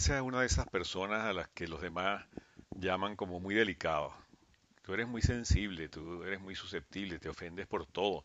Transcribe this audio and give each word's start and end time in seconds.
Vez 0.00 0.06
seas 0.06 0.22
una 0.22 0.40
de 0.40 0.46
esas 0.46 0.66
personas 0.66 1.26
a 1.26 1.34
las 1.34 1.48
que 1.50 1.68
los 1.68 1.82
demás 1.82 2.26
llaman 2.74 3.16
como 3.16 3.38
muy 3.38 3.54
delicado. 3.54 4.14
Tú 4.82 4.94
eres 4.94 5.08
muy 5.08 5.22
sensible, 5.22 5.88
tú 5.88 6.24
eres 6.24 6.40
muy 6.40 6.54
susceptible, 6.54 7.18
te 7.20 7.28
ofendes 7.28 7.66
por 7.66 7.86
todo, 7.86 8.24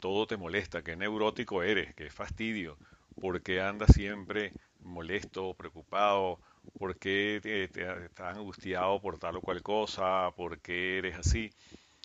todo 0.00 0.26
te 0.26 0.36
molesta, 0.36 0.82
qué 0.82 0.96
neurótico 0.96 1.62
eres, 1.62 1.94
qué 1.94 2.10
fastidio, 2.10 2.78
por 3.18 3.42
qué 3.42 3.60
andas 3.62 3.92
siempre 3.94 4.54
molesto, 4.80 5.54
preocupado, 5.54 6.40
por 6.78 6.98
qué 6.98 7.40
te, 7.42 7.68
te- 7.68 8.06
estás 8.06 8.36
angustiado 8.36 9.00
por 9.00 9.18
tal 9.18 9.36
o 9.36 9.42
cual 9.42 9.62
cosa, 9.62 10.32
por 10.36 10.60
qué 10.60 10.98
eres 10.98 11.16
así. 11.18 11.52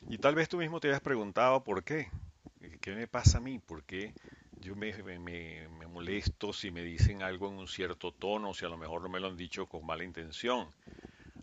Y 0.10 0.20
tal 0.20 0.36
vez 0.36 0.50
tú 0.50 0.58
mismo 0.58 0.80
te 0.80 0.90
hayas 0.90 1.02
preguntado 1.02 1.64
por 1.64 1.84
qué, 1.84 2.10
qué 2.82 2.96
me 2.96 3.08
pasa 3.08 3.38
a 3.38 3.42
mí, 3.42 3.60
por 3.60 3.84
qué 3.84 4.14
yo 4.60 4.76
me, 4.76 4.94
me, 5.04 5.20
me- 5.20 5.88
molesto 5.88 6.54
si 6.54 6.72
me 6.72 6.84
dicen 6.84 7.24
algo 7.24 7.48
en 7.50 7.56
un 7.56 7.68
cierto 7.68 8.12
tono, 8.14 8.54
si 8.54 8.66
a 8.66 8.70
lo 8.70 8.78
mejor 8.78 9.02
no 9.02 9.10
me 9.10 9.20
lo 9.20 9.28
han 9.28 9.38
dicho 9.38 9.68
con 9.68 9.86
mala 9.86 10.04
intención. 10.04 10.70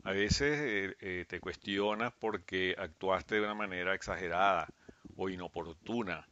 A 0.05 0.13
veces 0.13 0.61
eh, 0.61 0.97
eh, 1.01 1.25
te 1.29 1.41
cuestionas 1.41 2.13
porque 2.19 2.77
actuaste 2.79 3.37
de 3.37 3.43
una 3.43 3.55
manera 3.55 3.95
exagerada 3.95 4.73
o 5.17 5.29
inoportuna, 5.31 6.29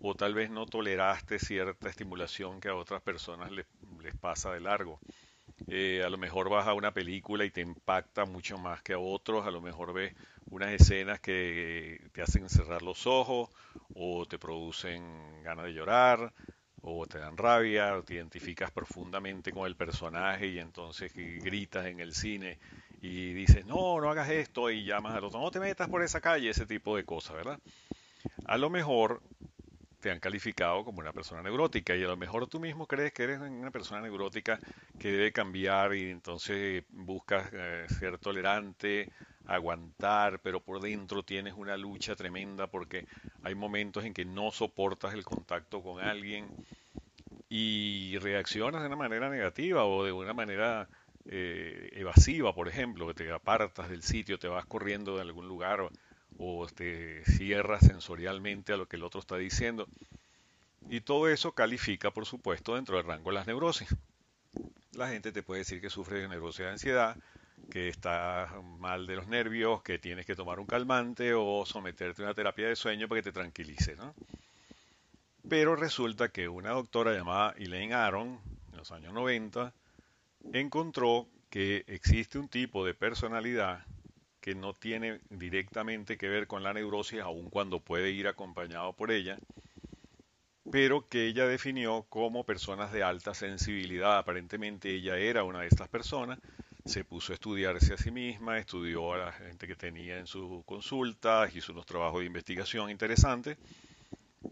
o 0.00 0.14
tal 0.16 0.34
vez 0.34 0.50
no 0.50 0.66
toleraste 0.66 1.38
cierta 1.38 1.88
estimulación 1.90 2.60
que 2.60 2.68
a 2.68 2.76
otras 2.76 3.02
personas 3.02 3.52
les, 3.52 3.66
les 4.02 4.16
pasa 4.16 4.52
de 4.52 4.60
largo. 4.60 5.00
Eh, 5.66 6.02
a 6.04 6.10
lo 6.10 6.18
mejor 6.18 6.50
vas 6.50 6.66
a 6.66 6.74
una 6.74 6.92
película 6.92 7.44
y 7.44 7.50
te 7.50 7.60
impacta 7.62 8.24
mucho 8.26 8.58
más 8.58 8.82
que 8.82 8.92
a 8.94 8.98
otros, 8.98 9.46
a 9.46 9.50
lo 9.50 9.60
mejor 9.60 9.92
ves 9.92 10.14
unas 10.50 10.70
escenas 10.72 11.20
que 11.20 12.00
te 12.12 12.22
hacen 12.22 12.48
cerrar 12.48 12.82
los 12.82 13.06
ojos 13.06 13.50
o 13.94 14.26
te 14.26 14.38
producen 14.38 15.42
ganas 15.42 15.66
de 15.66 15.72
llorar 15.72 16.32
o 16.82 17.06
te 17.06 17.18
dan 17.18 17.36
rabia 17.36 17.96
o 17.96 18.02
te 18.02 18.14
identificas 18.14 18.70
profundamente 18.70 19.52
con 19.52 19.66
el 19.66 19.76
personaje 19.76 20.48
y 20.48 20.58
entonces 20.58 21.12
gritas 21.14 21.86
en 21.86 22.00
el 22.00 22.12
cine 22.12 22.58
y 23.00 23.32
dices, 23.32 23.64
no, 23.64 24.00
no 24.00 24.10
hagas 24.10 24.30
esto 24.30 24.70
y 24.70 24.84
llamas 24.84 25.14
al 25.14 25.24
otro, 25.24 25.40
no 25.40 25.50
te 25.50 25.60
metas 25.60 25.88
por 25.88 26.02
esa 26.02 26.20
calle, 26.20 26.50
ese 26.50 26.66
tipo 26.66 26.96
de 26.96 27.04
cosas, 27.04 27.36
¿verdad? 27.36 27.58
A 28.46 28.58
lo 28.58 28.70
mejor 28.70 29.22
te 30.00 30.10
han 30.10 30.20
calificado 30.20 30.84
como 30.84 31.00
una 31.00 31.12
persona 31.12 31.42
neurótica 31.42 31.96
y 31.96 32.04
a 32.04 32.08
lo 32.08 32.16
mejor 32.16 32.46
tú 32.46 32.60
mismo 32.60 32.86
crees 32.86 33.12
que 33.12 33.22
eres 33.22 33.40
una 33.40 33.70
persona 33.70 34.02
neurótica 34.02 34.60
que 34.98 35.10
debe 35.10 35.32
cambiar 35.32 35.94
y 35.94 36.10
entonces 36.10 36.84
buscas 36.90 37.48
eh, 37.54 37.86
ser 37.88 38.18
tolerante, 38.18 39.08
aguantar, 39.46 40.40
pero 40.40 40.60
por 40.60 40.80
dentro 40.80 41.22
tienes 41.22 41.54
una 41.54 41.78
lucha 41.78 42.14
tremenda 42.16 42.66
porque 42.66 43.06
hay 43.44 43.54
momentos 43.54 44.04
en 44.04 44.14
que 44.14 44.24
no 44.24 44.50
soportas 44.50 45.14
el 45.14 45.24
contacto 45.24 45.82
con 45.82 46.02
alguien 46.02 46.48
y 47.50 48.16
reaccionas 48.18 48.80
de 48.80 48.88
una 48.88 48.96
manera 48.96 49.28
negativa 49.28 49.84
o 49.84 50.02
de 50.02 50.12
una 50.12 50.32
manera 50.32 50.88
eh, 51.26 51.90
evasiva, 51.92 52.54
por 52.54 52.68
ejemplo, 52.68 53.06
que 53.06 53.14
te 53.14 53.30
apartas 53.30 53.90
del 53.90 54.02
sitio, 54.02 54.38
te 54.38 54.48
vas 54.48 54.64
corriendo 54.64 55.16
de 55.16 55.22
algún 55.22 55.46
lugar 55.46 55.82
o, 55.82 55.90
o 56.38 56.66
te 56.66 57.22
cierras 57.24 57.86
sensorialmente 57.86 58.72
a 58.72 58.76
lo 58.78 58.86
que 58.86 58.96
el 58.96 59.04
otro 59.04 59.20
está 59.20 59.36
diciendo. 59.36 59.86
Y 60.88 61.02
todo 61.02 61.28
eso 61.28 61.52
califica, 61.52 62.10
por 62.10 62.24
supuesto, 62.24 62.74
dentro 62.74 62.96
del 62.96 63.06
rango 63.06 63.30
de 63.30 63.34
las 63.34 63.46
neurosis. 63.46 63.94
La 64.92 65.08
gente 65.08 65.32
te 65.32 65.42
puede 65.42 65.60
decir 65.60 65.80
que 65.82 65.90
sufre 65.90 66.20
de 66.20 66.28
neurosis 66.28 66.64
de 66.64 66.70
ansiedad, 66.70 67.16
que 67.70 67.88
estás 67.88 68.50
mal 68.78 69.06
de 69.06 69.16
los 69.16 69.26
nervios, 69.26 69.82
que 69.82 69.98
tienes 69.98 70.26
que 70.26 70.36
tomar 70.36 70.60
un 70.60 70.66
calmante 70.66 71.34
o 71.34 71.64
someterte 71.66 72.22
a 72.22 72.26
una 72.26 72.34
terapia 72.34 72.68
de 72.68 72.76
sueño 72.76 73.08
para 73.08 73.20
que 73.20 73.30
te 73.30 73.32
tranquilice, 73.32 73.96
¿no? 73.96 74.14
Pero 75.48 75.76
resulta 75.76 76.30
que 76.30 76.48
una 76.48 76.70
doctora 76.70 77.12
llamada 77.12 77.54
Elaine 77.58 77.94
Aron, 77.94 78.40
en 78.72 78.78
los 78.78 78.92
años 78.92 79.12
90, 79.12 79.72
encontró 80.52 81.28
que 81.50 81.84
existe 81.86 82.38
un 82.38 82.48
tipo 82.48 82.84
de 82.84 82.94
personalidad 82.94 83.84
que 84.40 84.54
no 84.54 84.74
tiene 84.74 85.20
directamente 85.30 86.18
que 86.18 86.28
ver 86.28 86.46
con 86.46 86.62
la 86.62 86.74
neurosis, 86.74 87.20
aun 87.20 87.48
cuando 87.48 87.80
puede 87.80 88.10
ir 88.10 88.28
acompañado 88.28 88.92
por 88.92 89.10
ella, 89.10 89.38
pero 90.70 91.06
que 91.08 91.26
ella 91.26 91.46
definió 91.46 92.04
como 92.08 92.44
personas 92.44 92.92
de 92.92 93.02
alta 93.02 93.34
sensibilidad. 93.34 94.18
Aparentemente 94.18 94.90
ella 94.90 95.16
era 95.16 95.44
una 95.44 95.60
de 95.60 95.68
estas 95.68 95.88
personas, 95.88 96.38
se 96.84 97.02
puso 97.04 97.32
a 97.32 97.34
estudiarse 97.34 97.94
a 97.94 97.96
sí 97.96 98.10
misma, 98.10 98.58
estudió 98.58 99.14
a 99.14 99.18
la 99.18 99.32
gente 99.32 99.66
que 99.66 99.74
tenía 99.74 100.18
en 100.18 100.26
sus 100.26 100.64
consultas, 100.64 101.54
hizo 101.56 101.72
unos 101.72 101.86
trabajos 101.86 102.20
de 102.20 102.26
investigación 102.26 102.90
interesantes 102.90 103.56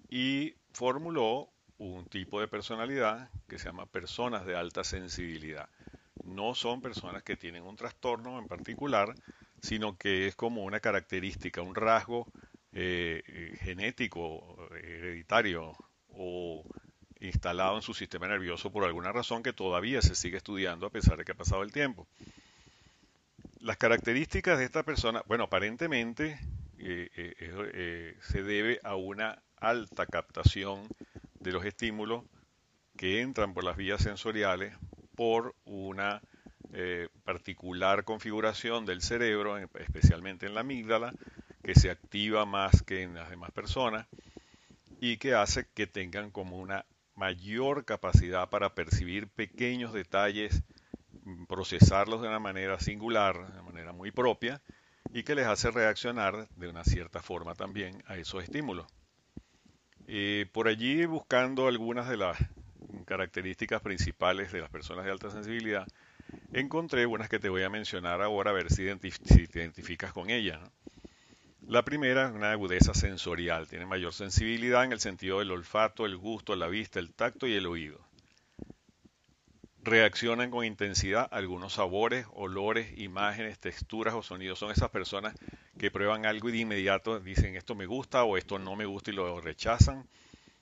y 0.09 0.55
formuló 0.73 1.51
un 1.77 2.07
tipo 2.07 2.41
de 2.41 2.49
personalidad 2.49 3.29
que 3.49 3.59
se 3.59 3.67
llama 3.67 3.87
personas 3.87 4.47
de 4.47 4.57
alta 4.57 4.83
sensibilidad. 4.83 5.69
No 6.25 6.55
son 6.55 6.81
personas 6.81 7.23
que 7.23 7.37
tienen 7.37 7.65
un 7.65 7.77
trastorno 7.77 8.39
en 8.39 8.47
particular, 8.47 9.15
sino 9.61 9.99
que 9.99 10.27
es 10.29 10.35
como 10.35 10.65
una 10.65 10.81
característica, 10.81 11.61
un 11.61 11.75
rasgo 11.75 12.27
eh, 12.73 13.23
eh, 13.27 13.59
genético, 13.61 14.69
hereditario 14.75 15.75
o 16.09 16.65
instalado 17.23 17.77
en 17.77 17.83
su 17.83 17.95
sistema 17.95 18.27
nervioso 18.27 18.71
por 18.71 18.85
alguna 18.85 19.13
razón 19.13 19.43
que 19.43 19.53
todavía 19.53 20.03
se 20.03 20.15
sigue 20.15 20.37
estudiando 20.37 20.87
a 20.87 20.91
pesar 20.91 21.17
de 21.17 21.25
que 21.25 21.33
ha 21.33 21.37
pasado 21.37 21.63
el 21.63 21.73
tiempo. 21.73 22.07
Las 23.61 23.77
características 23.77 24.59
de 24.59 24.65
esta 24.65 24.83
persona, 24.83 25.23
bueno, 25.29 25.45
aparentemente 25.45 26.41
eh, 26.79 27.11
eh, 27.17 27.35
eh, 27.39 28.17
se 28.21 28.43
debe 28.43 28.81
a 28.83 28.97
una 28.97 29.41
alta 29.57 30.07
captación 30.07 30.83
de 31.39 31.53
los 31.53 31.65
estímulos 31.65 32.25
que 32.97 33.21
entran 33.21 33.55
por 33.55 33.63
las 33.63 33.77
vías 33.77 34.03
sensoriales 34.03 34.75
por 35.15 35.55
una 35.65 36.21
particular 37.25 38.03
configuración 38.05 38.87
del 38.87 39.03
cerebro, 39.03 39.59
especialmente 39.59 40.47
en 40.47 40.55
la 40.55 40.63
amígdala, 40.63 41.13
que 41.63 41.75
se 41.75 41.91
activa 41.91 42.47
más 42.47 42.83
que 42.83 43.03
en 43.03 43.15
las 43.15 43.29
demás 43.29 43.51
personas 43.51 44.07
y 44.99 45.19
que 45.19 45.35
hace 45.35 45.67
que 45.75 45.87
tengan 45.87 46.31
como 46.31 46.57
una 46.57 46.87
mayor 47.15 47.85
capacidad 47.85 48.49
para 48.51 48.75
percibir 48.75 49.29
pequeños 49.29 49.93
detalles, 49.93 50.63
procesarlos 51.49 52.23
de 52.23 52.29
una 52.29 52.39
manera 52.39 52.81
singular, 52.81 53.47
de 53.47 53.53
una 53.53 53.63
manera 53.63 53.93
muy 53.93 54.11
propia, 54.11 54.63
y 55.13 55.23
que 55.25 55.35
les 55.35 55.47
hace 55.47 55.71
reaccionar 55.71 56.49
de 56.57 56.69
una 56.69 56.85
cierta 56.85 57.23
forma 57.23 57.55
también 57.55 58.03
a 58.07 58.17
esos 58.17 58.43
estímulos. 58.43 58.87
Eh, 60.07 60.47
por 60.53 60.69
allí 60.69 61.05
buscando 61.07 61.69
algunas 61.69 62.09
de 62.09 62.17
las 62.17 62.39
características 63.07 63.83
principales 63.83 64.53
de 64.53 64.61
las 64.61 64.71
personas 64.71 65.05
de 65.05 65.11
alta 65.11 65.31
sensibilidad, 65.31 65.87
encontré 66.53 67.07
unas 67.07 67.29
que 67.29 67.39
te 67.39 67.49
voy 67.49 67.63
a 67.63 67.71
mencionar 67.71 68.23
ahora 68.23 68.51
a 68.51 68.55
ver 68.55 68.71
si, 68.71 68.85
te 68.97 69.59
identificas 69.61 70.13
con 70.13 70.31
ellas. 70.31 70.61
La 71.69 71.85
primera 71.85 72.29
una 72.29 72.51
agudeza 72.51 72.93
sensorial, 72.93 73.69
tiene 73.69 73.87
mayor 73.87 74.13
sensibilidad 74.13 74.85
en 74.85 74.93
el 74.93 75.01
sentido 75.01 75.39
del 75.39 75.53
olfato, 75.53 76.05
el 76.05 76.17
gusto, 76.17 76.57
la 76.57 76.67
vista, 76.67 76.99
el 76.99 77.13
tacto 77.13 77.47
y 77.47 77.55
el 77.55 77.67
oído. 77.67 78.01
Reaccionan 79.85 80.51
con 80.51 80.65
intensidad 80.65 81.29
algunos 81.31 81.75
sabores, 81.75 82.27
olores, 82.35 82.99
imágenes, 82.99 83.61
texturas 83.61 84.15
o 84.15 84.23
sonidos. 84.23 84.59
Son 84.59 84.73
esas 84.73 84.91
personas 84.91 85.35
que 85.79 85.91
prueban 85.91 86.27
algo 86.27 86.49
y 86.49 86.53
de 86.53 86.59
inmediato 86.59 87.21
dicen 87.21 87.57
esto 87.57 87.75
me 87.75 87.87
gusta 87.87 88.25
o 88.25 88.37
esto 88.37 88.59
no 88.59 88.75
me 88.77 88.85
gusta 88.85 89.13
y 89.13 89.15
lo 89.15 89.41
rechazan. 89.41 90.07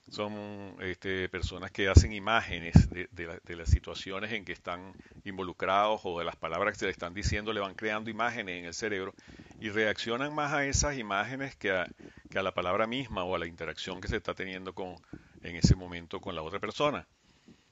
Son 0.09 0.75
este, 0.81 1.29
personas 1.29 1.71
que 1.71 1.87
hacen 1.87 2.13
imágenes 2.13 2.89
de, 2.89 3.07
de, 3.11 3.55
las 3.55 3.69
situaciones 3.69 4.31
en 4.33 4.45
que 4.45 4.51
están 4.51 4.93
involucrados 5.23 6.01
o 6.03 6.19
de 6.19 6.25
las 6.25 6.35
palabras 6.35 6.73
que 6.73 6.79
se 6.79 6.85
le 6.85 6.91
están 6.91 7.13
diciendo, 7.13 7.53
le 7.53 7.59
van 7.59 7.75
creando 7.75 8.09
imágenes 8.09 8.59
en 8.59 8.65
el 8.65 8.73
cerebro 8.73 9.13
y 9.61 9.69
reaccionan 9.69 10.33
más 10.33 10.51
a 10.53 10.65
esas 10.65 10.97
imágenes 10.97 11.55
que 11.55 11.71
a, 11.71 11.87
que 12.31 12.39
a 12.39 12.43
la 12.43 12.51
palabra 12.51 12.87
misma 12.87 13.23
o 13.23 13.35
a 13.35 13.39
la 13.39 13.45
interacción 13.45 14.01
que 14.01 14.07
se 14.07 14.17
está 14.17 14.33
teniendo 14.33 14.73
con, 14.73 14.95
en 15.43 15.55
ese 15.55 15.75
momento 15.75 16.19
con 16.19 16.33
la 16.33 16.41
otra 16.41 16.59
persona. 16.59 17.07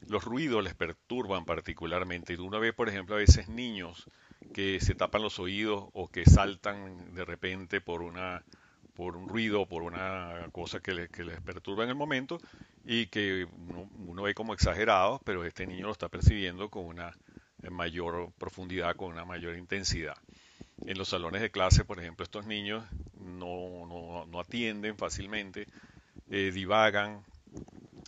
Los 0.07 0.23
ruidos 0.23 0.63
les 0.63 0.75
perturban 0.75 1.45
particularmente. 1.45 2.33
Y 2.33 2.35
uno 2.35 2.59
ve, 2.59 2.73
por 2.73 2.89
ejemplo, 2.89 3.15
a 3.15 3.17
veces 3.17 3.49
niños 3.49 4.07
que 4.53 4.79
se 4.79 4.93
tapan 4.93 5.23
los 5.23 5.39
oídos 5.39 5.89
o 5.93 6.07
que 6.09 6.25
saltan 6.25 7.15
de 7.15 7.25
repente 7.25 7.81
por 7.81 8.03
una 8.03 8.43
por 8.93 9.15
un 9.15 9.27
ruido, 9.27 9.65
por 9.65 9.81
una 9.81 10.49
cosa 10.51 10.81
que, 10.81 11.07
que, 11.07 11.23
les 11.23 11.41
perturba 11.41 11.85
en 11.85 11.89
el 11.89 11.95
momento 11.95 12.37
y 12.83 13.05
que 13.07 13.47
uno, 13.69 13.89
uno, 14.05 14.23
ve 14.23 14.33
como 14.33 14.53
exagerado, 14.53 15.21
pero 15.23 15.45
este 15.45 15.65
niño 15.65 15.85
lo 15.85 15.93
está 15.93 16.09
percibiendo 16.09 16.69
con 16.69 16.85
una 16.85 17.17
mayor 17.71 18.33
profundidad, 18.37 18.97
con 18.97 19.13
una 19.13 19.23
mayor 19.23 19.55
intensidad. 19.55 20.17
En 20.85 20.97
los 20.97 21.09
salones 21.09 21.41
de 21.41 21.51
clase, 21.51 21.85
por 21.85 21.99
ejemplo, 21.99 22.23
estos 22.23 22.45
niños 22.45 22.83
no, 23.19 23.85
no, 23.87 24.25
no 24.25 24.39
atienden 24.39 24.97
fácilmente, 24.97 25.67
eh, 26.29 26.51
divagan, 26.53 27.23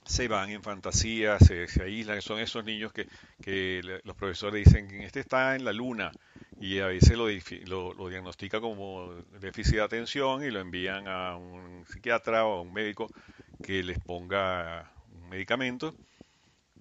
se 0.06 0.28
van 0.28 0.50
en 0.50 0.64
fantasía, 0.64 1.38
se, 1.40 1.68
aíslan, 1.82 2.22
son 2.22 2.40
esos 2.40 2.64
niños 2.64 2.92
que, 2.92 3.08
que 3.42 3.82
los 4.04 4.16
profesores 4.16 4.66
dicen, 4.66 5.02
este 5.02 5.20
está 5.20 5.56
en 5.56 5.66
la 5.66 5.74
luna, 5.74 6.12
y 6.60 6.80
a 6.80 6.88
veces 6.88 7.18
lo, 7.18 7.28
lo, 7.66 7.94
lo, 7.94 8.10
diagnostica 8.10 8.62
como 8.62 9.14
déficit 9.40 9.76
de 9.76 9.82
atención 9.82 10.44
y 10.44 10.52
lo 10.52 10.60
envían 10.60 11.08
a 11.08 11.36
un 11.36 11.86
psiquiatra 11.88 12.46
o 12.46 12.60
a 12.60 12.62
un 12.62 12.72
médico 12.72 13.08
que 13.64 13.84
les 13.84 14.00
ponga 14.00 14.92
un 15.12 15.30
medicamento 15.30 15.96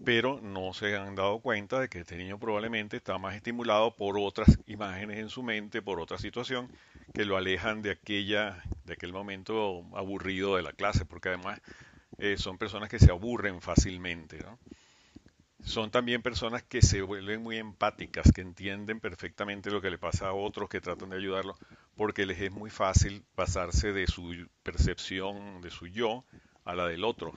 pero 0.05 0.41
no 0.41 0.73
se 0.73 0.97
han 0.97 1.15
dado 1.15 1.41
cuenta 1.41 1.79
de 1.81 1.89
que 1.89 2.01
este 2.01 2.17
niño 2.17 2.39
probablemente 2.39 2.97
está 2.97 3.19
más 3.19 3.35
estimulado 3.35 3.95
por 3.95 4.19
otras 4.19 4.59
imágenes 4.67 5.19
en 5.19 5.29
su 5.29 5.43
mente, 5.43 5.83
por 5.83 6.01
otra 6.01 6.19
situación 6.19 6.71
que 7.13 7.25
lo 7.25 7.37
alejan 7.37 7.83
de 7.83 7.91
aquella, 7.91 8.63
de 8.85 8.95
aquel 8.95 9.13
momento 9.13 9.85
aburrido 9.95 10.57
de 10.57 10.63
la 10.63 10.73
clase, 10.73 11.05
porque 11.05 11.29
además 11.29 11.61
eh, 12.19 12.37
son 12.39 12.57
personas 12.57 12.89
que 12.89 12.99
se 12.99 13.11
aburren 13.11 13.61
fácilmente, 13.61 14.39
¿no? 14.39 14.59
Son 15.63 15.91
también 15.91 16.23
personas 16.23 16.63
que 16.63 16.81
se 16.81 17.03
vuelven 17.03 17.43
muy 17.43 17.59
empáticas, 17.59 18.33
que 18.33 18.41
entienden 18.41 18.99
perfectamente 18.99 19.71
lo 19.71 19.83
que 19.83 19.91
le 19.91 19.99
pasa 19.99 20.29
a 20.29 20.33
otros, 20.33 20.71
que 20.71 20.81
tratan 20.81 21.11
de 21.11 21.19
ayudarlo, 21.19 21.55
porque 21.97 22.25
les 22.25 22.41
es 22.41 22.51
muy 22.51 22.71
fácil 22.71 23.23
pasarse 23.35 23.93
de 23.93 24.07
su 24.07 24.49
percepción, 24.63 25.61
de 25.61 25.71
su 25.71 25.87
yo, 25.87 26.25
a 26.65 26.75
la 26.75 26.87
del 26.87 27.05
otro, 27.05 27.35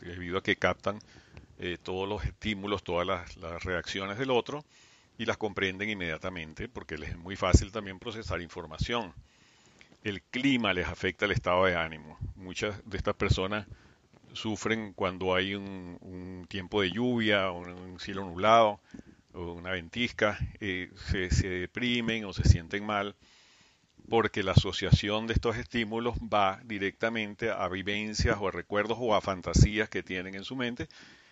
debido 0.00 0.38
a 0.38 0.42
que 0.42 0.56
captan 0.56 1.00
eh, 1.58 1.78
todos 1.82 2.08
los 2.08 2.24
estímulos, 2.24 2.82
todas 2.82 3.06
las, 3.06 3.64
reacciones 3.64 4.18
del 4.18 4.30
otro 4.30 4.64
y 5.16 5.24
las 5.24 5.38
comprenden 5.38 5.88
inmediatamente 5.88 6.68
porque 6.68 6.98
les 6.98 7.10
es 7.10 7.18
muy 7.18 7.36
fácil 7.36 7.72
también 7.72 7.98
procesar 7.98 8.42
información. 8.42 9.14
El 10.04 10.22
clima 10.22 10.74
les 10.74 10.86
afecta 10.86 11.24
el 11.24 11.32
estado 11.32 11.64
de 11.64 11.76
ánimo. 11.76 12.18
Muchas 12.36 12.78
de 12.84 12.98
estas 12.98 13.14
personas 13.14 13.66
sufren 14.34 14.92
cuando 14.92 15.34
hay 15.34 15.54
un, 15.54 15.96
un 16.02 16.46
tiempo 16.46 16.82
de 16.82 16.90
lluvia, 16.90 17.50
un, 17.50 17.70
un, 17.70 17.98
cielo 17.98 18.24
nublado 18.24 18.78
o 19.32 19.52
una 19.52 19.70
ventisca, 19.70 20.38
eh, 20.60 20.90
se, 21.10 21.30
se 21.30 21.48
deprimen 21.48 22.26
o 22.26 22.34
se 22.34 22.44
sienten 22.44 22.84
mal 22.84 23.16
porque 24.08 24.42
la 24.42 24.52
asociación 24.52 25.26
de 25.26 25.32
estos 25.32 25.56
estímulos 25.56 26.16
va 26.18 26.60
directamente 26.64 27.50
a 27.50 27.66
vivencias 27.68 28.36
o 28.38 28.48
a 28.48 28.50
recuerdos 28.50 28.98
o 29.00 29.14
a 29.14 29.20
fantasías 29.20 29.88
que 29.88 30.02
tienen 30.02 30.34
en 30.34 30.44
su 30.44 30.54
mente 30.54 30.88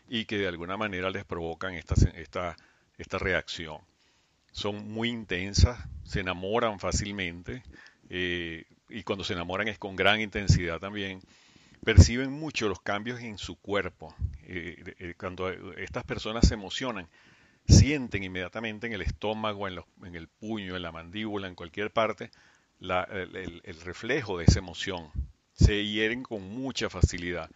y 0.08 0.24
que 0.26 0.38
de 0.38 0.48
alguna 0.48 0.76
manera 0.76 1.10
les 1.10 1.24
provocan 1.24 1.74
esta, 1.74 1.94
esta, 2.14 2.56
esta 2.98 3.18
reacción. 3.18 3.78
Son 4.52 4.88
muy 4.88 5.08
intensas, 5.08 5.78
se 6.04 6.20
enamoran 6.20 6.78
fácilmente 6.78 7.62
eh, 8.08 8.64
y 8.88 9.02
cuando 9.02 9.24
se 9.24 9.32
enamoran 9.32 9.68
es 9.68 9.78
con 9.78 9.96
gran 9.96 10.20
intensidad 10.20 10.78
también. 10.78 11.20
Perciben 11.84 12.30
mucho 12.30 12.68
los 12.68 12.80
cambios 12.80 13.20
en 13.20 13.36
su 13.36 13.56
cuerpo. 13.56 14.14
Eh, 14.44 14.94
eh, 14.98 15.14
cuando 15.18 15.50
estas 15.74 16.04
personas 16.04 16.48
se 16.48 16.54
emocionan, 16.54 17.08
sienten 17.66 18.22
inmediatamente 18.24 18.86
en 18.86 18.92
el 18.92 19.02
estómago, 19.02 19.68
en, 19.68 19.74
los, 19.74 19.84
en 20.02 20.14
el 20.14 20.28
puño, 20.28 20.76
en 20.76 20.82
la 20.82 20.92
mandíbula, 20.92 21.48
en 21.48 21.54
cualquier 21.54 21.90
parte, 21.90 22.30
la, 22.78 23.02
el, 23.02 23.60
el 23.64 23.80
reflejo 23.80 24.38
de 24.38 24.44
esa 24.44 24.60
emoción. 24.60 25.10
Se 25.52 25.84
hieren 25.84 26.22
con 26.22 26.42
mucha 26.42 26.88
facilidad. 26.88 27.50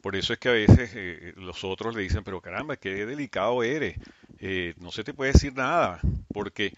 Por 0.00 0.16
eso 0.16 0.32
es 0.32 0.38
que 0.38 0.48
a 0.48 0.52
veces 0.52 0.92
eh, 0.94 1.34
los 1.36 1.64
otros 1.64 1.94
le 1.94 2.02
dicen, 2.02 2.24
pero 2.24 2.40
caramba, 2.40 2.76
qué 2.76 3.06
delicado 3.06 3.62
eres, 3.62 3.96
eh, 4.38 4.74
no 4.78 4.90
se 4.90 5.04
te 5.04 5.12
puede 5.12 5.32
decir 5.32 5.54
nada, 5.54 6.00
porque 6.32 6.74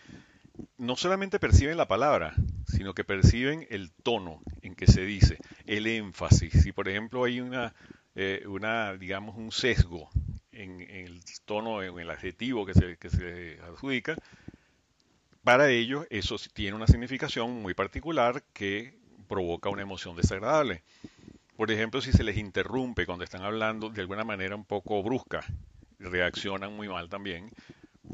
no 0.77 0.97
solamente 0.97 1.39
perciben 1.39 1.77
la 1.77 1.87
palabra, 1.87 2.35
sino 2.67 2.95
que 2.95 3.05
perciben 3.05 3.67
el 3.71 3.93
tono 3.93 4.43
en 4.63 4.75
que 4.75 4.87
se 4.87 5.05
dice, 5.05 5.39
el 5.67 5.87
énfasis. 5.87 6.63
Si 6.63 6.73
por 6.73 6.89
ejemplo 6.89 7.25
hay 7.25 7.41
una, 7.41 7.75
eh, 8.15 8.45
digamos, 8.99 9.37
un 9.37 9.53
sesgo 9.53 10.11
en, 10.51 10.81
en, 10.81 11.07
el 11.07 11.21
tono, 11.45 11.83
en 11.83 11.99
el 11.99 12.11
adjetivo 12.11 12.67
que 12.67 12.75
se, 12.75 12.97
que 12.97 13.11
se 13.11 13.59
adjudica, 13.63 14.17
para 15.45 15.71
ellos 15.71 16.07
eso 16.11 16.37
tiene 16.53 16.77
una 16.77 16.87
significación 16.87 17.63
muy 17.63 17.75
particular 17.75 18.43
que 18.53 18.95
provoca 19.29 19.69
una 19.71 19.83
emoción 19.83 20.17
desagradable. 20.17 20.83
Por 21.57 21.71
ejemplo, 21.71 22.01
si 22.01 22.13
se 22.13 22.25
les 22.25 22.37
interrumpe 22.37 23.07
cuando 23.07 23.25
están 23.25 23.43
hablando 23.43 23.91
de 23.91 24.01
alguna 24.01 24.25
manera 24.25 24.57
un 24.57 24.65
poco 24.65 25.03
brusca, 25.03 25.45
reaccionan 25.99 26.75
muy 26.75 26.89
mal 26.89 27.09
también 27.09 27.51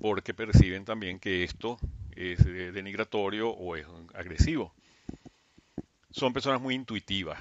porque 0.00 0.35
perciben 0.35 0.85
también 0.85 1.19
que 1.19 1.44
esto 1.44 1.79
es 2.14 2.44
denigratorio 2.44 3.50
o 3.50 3.76
es 3.76 3.87
agresivo. 4.14 4.75
Son 6.11 6.32
personas 6.32 6.61
muy 6.61 6.75
intuitivas, 6.75 7.38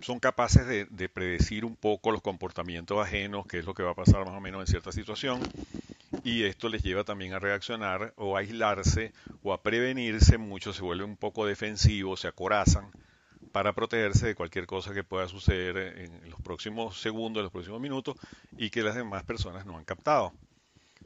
son 0.00 0.18
capaces 0.18 0.66
de, 0.66 0.86
de, 0.86 1.08
predecir 1.08 1.64
un 1.64 1.76
poco 1.76 2.10
los 2.10 2.22
comportamientos 2.22 2.98
ajenos, 2.98 3.46
qué 3.46 3.58
es 3.58 3.64
lo 3.64 3.74
que 3.74 3.82
va 3.82 3.92
a 3.92 3.94
pasar 3.94 4.24
más 4.24 4.34
o 4.34 4.40
menos 4.40 4.60
en 4.62 4.66
cierta 4.66 4.90
situación, 4.90 5.40
y 6.24 6.44
esto 6.44 6.68
les 6.68 6.82
lleva 6.82 7.04
también 7.04 7.34
a 7.34 7.38
reaccionar 7.38 8.12
o 8.16 8.36
a 8.36 8.40
aislarse 8.40 9.12
o 9.42 9.52
a 9.52 9.62
prevenirse, 9.62 10.38
muchos 10.38 10.76
se 10.76 10.82
vuelven 10.82 11.10
un 11.10 11.16
poco 11.16 11.46
defensivos, 11.46 12.20
se 12.20 12.28
acorazan, 12.28 12.90
para 13.52 13.74
protegerse 13.74 14.26
de 14.26 14.34
cualquier 14.34 14.66
cosa 14.66 14.94
que 14.94 15.04
pueda 15.04 15.28
suceder 15.28 15.98
en 15.98 16.30
los 16.30 16.40
próximos 16.40 17.00
segundos, 17.00 17.40
en 17.40 17.44
los 17.44 17.52
próximos 17.52 17.80
minutos 17.80 18.16
y 18.56 18.70
que 18.70 18.82
las 18.82 18.94
demás 18.94 19.22
personas 19.24 19.66
no 19.66 19.76
han 19.76 19.84
captado. 19.84 20.32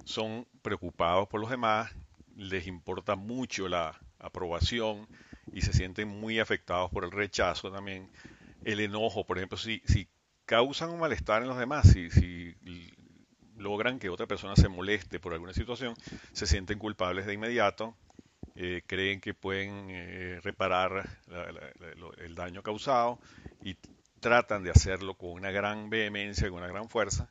Son 0.04 0.46
preocupados 0.62 1.28
por 1.28 1.40
los 1.40 1.50
demás, 1.50 1.92
les 2.36 2.66
importa 2.66 3.16
mucho 3.16 3.68
la 3.68 3.98
aprobación 4.18 5.08
y 5.52 5.62
se 5.62 5.72
sienten 5.72 6.08
muy 6.08 6.38
afectados 6.38 6.90
por 6.90 7.04
el 7.04 7.10
rechazo 7.10 7.70
también. 7.70 8.10
El 8.64 8.80
enojo, 8.80 9.24
por 9.24 9.38
ejemplo, 9.38 9.58
si, 9.58 9.82
si 9.84 10.08
causan 10.44 10.90
un 10.90 11.00
malestar 11.00 11.42
en 11.42 11.48
los 11.48 11.58
demás, 11.58 11.88
si, 11.90 12.10
si 12.10 12.54
logran 13.56 13.98
que 13.98 14.08
otra 14.08 14.26
persona 14.26 14.54
se 14.56 14.68
moleste 14.68 15.18
por 15.18 15.32
alguna 15.32 15.52
situación, 15.52 15.94
se 16.32 16.46
sienten 16.46 16.78
culpables 16.78 17.26
de 17.26 17.34
inmediato, 17.34 17.96
eh, 18.56 18.82
creen 18.86 19.20
que 19.20 19.34
pueden 19.34 19.88
eh, 19.90 20.40
reparar 20.42 21.08
el 22.18 22.34
daño 22.34 22.62
causado 22.62 23.18
y 23.62 23.76
tratan 24.20 24.62
de 24.62 24.70
hacerlo 24.70 25.14
con 25.14 25.30
una 25.30 25.50
gran 25.50 25.90
vehemencia, 25.90 26.48
con 26.48 26.58
una 26.58 26.68
gran 26.68 26.88
fuerza, 26.88 27.30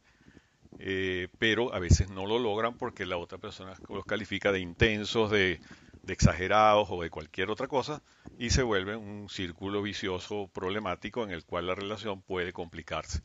eh, 0.78 1.30
pero 1.40 1.74
a 1.74 1.80
veces 1.80 2.10
no 2.10 2.26
lo 2.26 2.38
logran 2.38 2.78
porque 2.78 3.06
la 3.06 3.18
otra 3.18 3.38
persona 3.38 3.74
los 3.90 4.06
califica 4.06 4.52
de 4.52 4.60
intensos, 4.60 5.32
de, 5.32 5.60
de 6.04 6.14
exagerados 6.14 6.88
o 6.92 7.02
de 7.02 7.10
cualquier 7.10 7.50
otra 7.50 7.68
cosa 7.68 8.04
y 8.38 8.52
se 8.52 8.62
vuelve 8.62 8.96
un 8.96 9.28
círculo 9.28 9.82
vicioso 9.82 10.50
problemático 10.54 11.24
en 11.24 11.32
el 11.32 11.44
cual 11.44 11.68
la 11.68 11.76
relación 11.76 12.22
puede 12.22 12.54
complicarse. 12.54 13.22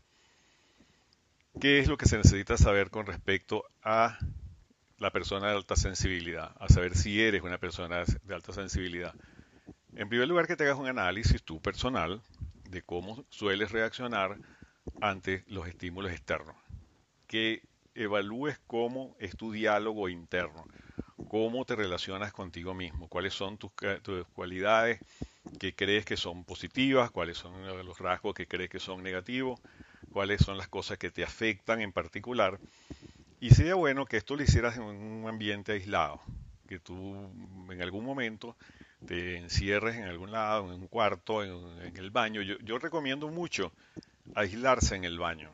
¿Qué 1.60 1.80
es 1.80 1.88
lo 1.88 1.98
que 1.98 2.06
se 2.06 2.16
necesita 2.16 2.56
saber 2.56 2.90
con 2.90 3.06
respecto 3.06 3.64
a 3.82 4.18
la 5.00 5.10
persona 5.10 5.48
de 5.48 5.56
alta 5.56 5.76
sensibilidad, 5.76 6.54
a 6.60 6.68
saber 6.68 6.94
si 6.94 7.20
eres 7.22 7.42
una 7.42 7.58
persona 7.58 8.04
de 8.04 8.34
alta 8.34 8.52
sensibilidad. 8.52 9.14
En 9.96 10.08
primer 10.08 10.28
lugar, 10.28 10.46
que 10.46 10.56
te 10.56 10.64
hagas 10.64 10.78
un 10.78 10.86
análisis 10.86 11.42
tú 11.42 11.60
personal 11.60 12.20
de 12.68 12.82
cómo 12.82 13.24
sueles 13.30 13.72
reaccionar 13.72 14.38
ante 15.00 15.42
los 15.48 15.66
estímulos 15.66 16.12
externos. 16.12 16.54
Que 17.26 17.62
evalúes 17.94 18.60
cómo 18.66 19.16
es 19.18 19.36
tu 19.36 19.52
diálogo 19.52 20.10
interno, 20.10 20.66
cómo 21.28 21.64
te 21.64 21.76
relacionas 21.76 22.32
contigo 22.32 22.74
mismo, 22.74 23.08
cuáles 23.08 23.32
son 23.32 23.56
tus, 23.56 23.70
tus 24.02 24.26
cualidades 24.28 25.00
que 25.58 25.74
crees 25.74 26.04
que 26.04 26.18
son 26.18 26.44
positivas, 26.44 27.10
cuáles 27.10 27.38
son 27.38 27.66
los 27.86 27.98
rasgos 27.98 28.34
que 28.34 28.46
crees 28.46 28.68
que 28.68 28.78
son 28.78 29.02
negativos, 29.02 29.58
cuáles 30.12 30.42
son 30.42 30.58
las 30.58 30.68
cosas 30.68 30.98
que 30.98 31.10
te 31.10 31.24
afectan 31.24 31.80
en 31.80 31.92
particular 31.92 32.60
y 33.40 33.50
sería 33.50 33.74
bueno 33.74 34.04
que 34.04 34.18
esto 34.18 34.36
lo 34.36 34.42
hicieras 34.42 34.76
en 34.76 34.82
un 34.82 35.26
ambiente 35.26 35.72
aislado, 35.72 36.20
que 36.68 36.78
tú 36.78 37.16
en 37.70 37.82
algún 37.82 38.04
momento 38.04 38.56
te 39.06 39.38
encierres 39.38 39.96
en 39.96 40.04
algún 40.04 40.30
lado, 40.30 40.72
en 40.72 40.82
un 40.82 40.86
cuarto, 40.86 41.42
en, 41.42 41.96
el 41.96 42.10
baño. 42.10 42.42
Yo, 42.42 42.58
yo, 42.58 42.78
recomiendo 42.78 43.28
mucho 43.28 43.72
aislarse 44.34 44.94
en 44.94 45.04
el 45.04 45.18
baño. 45.18 45.50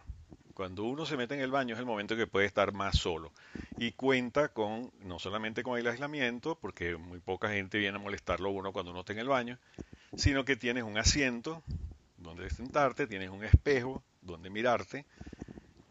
Cuando 0.52 0.84
uno 0.84 1.06
se 1.06 1.16
mete 1.16 1.34
en 1.34 1.40
el 1.40 1.50
baño 1.50 1.74
es 1.74 1.80
el 1.80 1.86
momento 1.86 2.16
que 2.16 2.26
puede 2.26 2.46
estar 2.46 2.72
más 2.72 2.98
solo. 2.98 3.32
Y 3.78 3.92
cuenta 3.92 4.48
con, 4.48 4.90
no 5.02 5.18
solamente 5.18 5.62
con 5.62 5.78
el 5.78 5.86
aislamiento, 5.86 6.56
porque 6.56 6.96
muy 6.96 7.20
poca 7.20 7.50
gente 7.50 7.78
viene 7.78 7.98
a 7.98 8.00
molestarlo 8.00 8.50
uno 8.50 8.72
cuando 8.72 8.90
uno 8.90 9.00
está 9.00 9.12
en 9.12 9.20
el 9.20 9.28
baño, 9.28 9.58
sino 10.16 10.44
que 10.44 10.56
tienes 10.56 10.82
un 10.82 10.98
asiento 10.98 11.62
donde 12.16 12.50
sentarte, 12.50 13.06
tienes 13.06 13.30
un 13.30 13.44
espejo 13.44 14.02
donde 14.22 14.50
mirarte, 14.50 15.04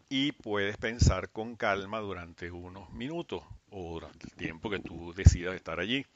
y 0.08 0.32
puedes 0.32 0.76
pensar 0.76 1.30
con 1.30 1.56
calma 1.56 2.00
durante 2.00 2.50
unos 2.50 2.92
minutos 2.92 3.42
o 3.70 3.94
durante 3.94 4.26
el 4.26 4.32
tiempo 4.34 4.70
que 4.70 4.78
tú 4.78 5.12
decidas 5.14 5.54
estar 5.54 5.80
allí. 5.80 6.06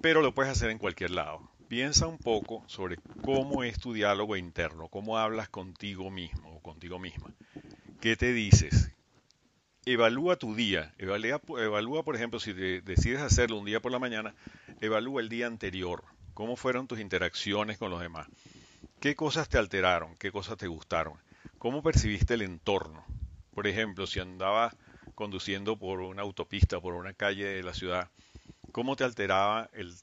Pero 0.00 0.22
lo 0.22 0.34
puedes 0.34 0.52
hacer 0.52 0.70
en 0.70 0.78
cualquier 0.78 1.10
lado. 1.10 1.40
Piensa 1.68 2.06
un 2.06 2.18
poco 2.18 2.62
sobre 2.68 2.96
cómo 3.22 3.64
es 3.64 3.78
tu 3.80 3.92
diálogo 3.92 4.36
interno, 4.36 4.88
cómo 4.88 5.18
hablas 5.18 5.48
contigo 5.48 6.10
mismo 6.10 6.56
o 6.56 6.60
contigo 6.60 6.98
misma. 7.00 7.32
¿Qué 8.00 8.16
te 8.16 8.32
dices? 8.32 8.92
Evalúa 9.84 10.36
tu 10.36 10.54
día. 10.54 10.94
Evalúa, 10.98 11.40
evalúa 11.58 12.04
por 12.04 12.14
ejemplo, 12.14 12.38
si 12.38 12.52
decides 12.52 13.20
hacerlo 13.20 13.58
un 13.58 13.64
día 13.64 13.80
por 13.80 13.90
la 13.90 13.98
mañana, 13.98 14.34
evalúa 14.80 15.20
el 15.20 15.28
día 15.28 15.48
anterior. 15.48 16.04
¿Cómo 16.34 16.54
fueron 16.54 16.86
tus 16.86 17.00
interacciones 17.00 17.78
con 17.78 17.90
los 17.90 18.00
demás? 18.00 18.28
¿Qué 19.00 19.16
cosas 19.16 19.48
te 19.48 19.58
alteraron? 19.58 20.14
¿Qué 20.16 20.30
cosas 20.30 20.56
te 20.58 20.68
gustaron? 20.68 21.14
¿Cómo 21.58 21.82
percibiste 21.82 22.34
el 22.34 22.42
entorno? 22.42 23.04
Por 23.54 23.66
ejemplo, 23.66 24.06
si 24.06 24.20
andaba 24.20 24.74
conduciendo 25.14 25.78
por 25.78 26.00
una 26.00 26.22
autopista, 26.22 26.80
por 26.80 26.94
una 26.94 27.12
calle 27.14 27.44
de 27.44 27.62
la 27.62 27.74
ciudad, 27.74 28.08
¿cómo 28.72 28.96
te 28.96 29.04
alteraba 29.04 29.70
el, 29.72 29.94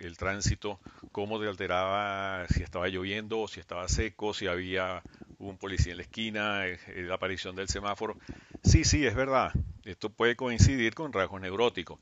el 0.00 0.16
tránsito? 0.16 0.80
¿Cómo 1.12 1.40
te 1.40 1.48
alteraba 1.48 2.46
si 2.48 2.62
estaba 2.62 2.88
lloviendo 2.88 3.46
si 3.48 3.60
estaba 3.60 3.88
seco, 3.88 4.34
si 4.34 4.46
había 4.46 5.02
un 5.38 5.56
policía 5.56 5.92
en 5.92 5.98
la 5.98 6.02
esquina, 6.02 6.66
eh, 6.66 6.78
la 6.96 7.14
aparición 7.14 7.54
del 7.56 7.68
semáforo. 7.68 8.16
Sí, 8.64 8.84
sí, 8.84 9.06
es 9.06 9.14
verdad. 9.14 9.52
Esto 9.84 10.10
puede 10.10 10.36
coincidir 10.36 10.94
con 10.94 11.12
rasgos 11.12 11.40
neuróticos, 11.40 11.98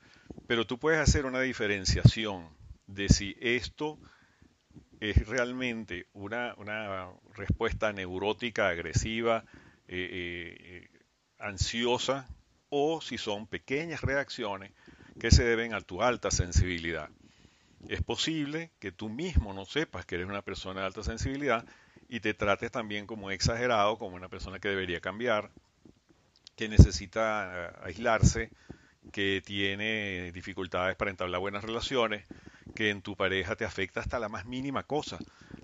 pero 0.46 0.66
tú 0.66 0.78
puedes 0.78 1.00
hacer 1.00 1.26
una 1.26 1.40
diferenciación 1.40 2.48
de 2.86 3.08
si 3.08 3.36
esto 3.40 3.98
es 5.00 5.26
realmente 5.26 6.06
una, 6.12 6.54
una 6.56 7.08
respuesta 7.34 7.92
neurótica, 7.92 8.68
agresiva, 8.68 9.44
eh, 9.88 10.88
ansiosa, 11.38 12.28
o 12.68 13.00
si 13.00 13.18
son 13.18 13.46
pequeñas 13.46 14.02
reacciones 14.02 14.72
que 15.20 15.30
se 15.30 15.44
deben 15.44 15.74
a 15.74 15.80
tu 15.80 16.02
alta 16.02 16.30
sensibilidad. 16.30 17.08
Es 17.88 18.02
posible 18.02 18.70
que 18.78 18.92
tú 18.92 19.08
mismo 19.08 19.54
no 19.54 19.64
sepas 19.64 20.04
que 20.04 20.16
eres 20.16 20.26
una 20.26 20.42
persona 20.42 20.80
de 20.80 20.86
alta 20.86 21.02
sensibilidad 21.02 21.64
y 22.08 22.20
te 22.20 22.34
trates 22.34 22.70
también 22.70 23.06
como 23.06 23.30
exagerado, 23.30 23.98
como 23.98 24.16
una 24.16 24.28
persona 24.28 24.58
que 24.58 24.68
debería 24.68 25.00
cambiar, 25.00 25.50
que 26.56 26.68
necesita 26.68 27.52
eh, 27.52 27.72
aislarse, 27.84 28.50
que 29.12 29.42
tiene 29.44 30.32
dificultades 30.32 30.96
para 30.96 31.10
entablar 31.10 31.40
buenas 31.40 31.64
relaciones, 31.64 32.26
que 32.76 32.90
en 32.90 33.02
tu 33.02 33.16
pareja 33.16 33.56
te 33.56 33.64
afecta 33.64 34.00
hasta 34.00 34.20
la 34.20 34.28
más 34.28 34.46
mínima 34.46 34.84
cosa. 34.84 35.18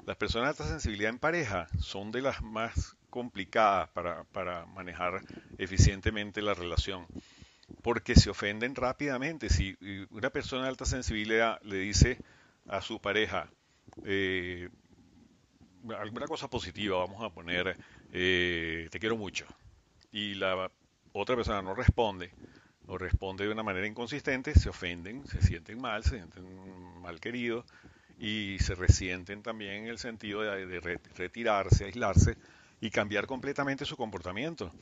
Las 0.06 0.16
personas 0.16 0.46
de 0.46 0.50
alta 0.50 0.66
sensibilidad 0.66 1.10
en 1.10 1.20
pareja 1.20 1.68
son 1.78 2.10
de 2.10 2.22
las 2.22 2.42
más 2.42 2.96
complicadas 3.10 3.88
para, 3.90 4.24
para 4.24 4.66
manejar 4.66 5.20
eficientemente 5.58 6.42
la 6.42 6.54
relación 6.54 7.06
porque 7.82 8.14
se 8.14 8.30
ofenden 8.30 8.74
rápidamente. 8.74 9.48
Si 9.48 9.76
una 10.10 10.30
persona 10.30 10.62
de 10.62 10.68
alta 10.70 10.84
sensibilidad 10.84 11.60
le 11.62 11.76
dice 11.76 12.18
a 12.66 12.80
su 12.80 13.00
pareja 13.00 13.48
eh, 14.04 14.68
alguna 15.98 16.26
cosa 16.26 16.48
positiva, 16.48 16.98
vamos 16.98 17.22
a 17.22 17.30
poner, 17.30 17.76
eh, 18.12 18.88
te 18.90 18.98
quiero 18.98 19.16
mucho, 19.16 19.46
y 20.12 20.34
la 20.34 20.70
otra 21.12 21.36
persona 21.36 21.62
no 21.62 21.74
responde, 21.74 22.32
o 22.86 22.98
responde 22.98 23.44
de 23.44 23.52
una 23.52 23.62
manera 23.62 23.86
inconsistente, 23.86 24.54
se 24.54 24.68
ofenden, 24.68 25.26
se 25.26 25.40
sienten 25.42 25.80
mal, 25.80 26.02
se 26.04 26.16
sienten 26.16 27.00
mal 27.00 27.20
queridos, 27.20 27.64
y 28.18 28.58
se 28.60 28.74
resienten 28.74 29.42
también 29.42 29.84
en 29.84 29.86
el 29.88 29.98
sentido 29.98 30.42
de 30.42 30.80
retirarse, 31.16 31.84
aislarse, 31.84 32.36
y 32.82 32.90
cambiar 32.90 33.28
completamente 33.28 33.84
su 33.84 33.96
comportamiento. 33.96 34.72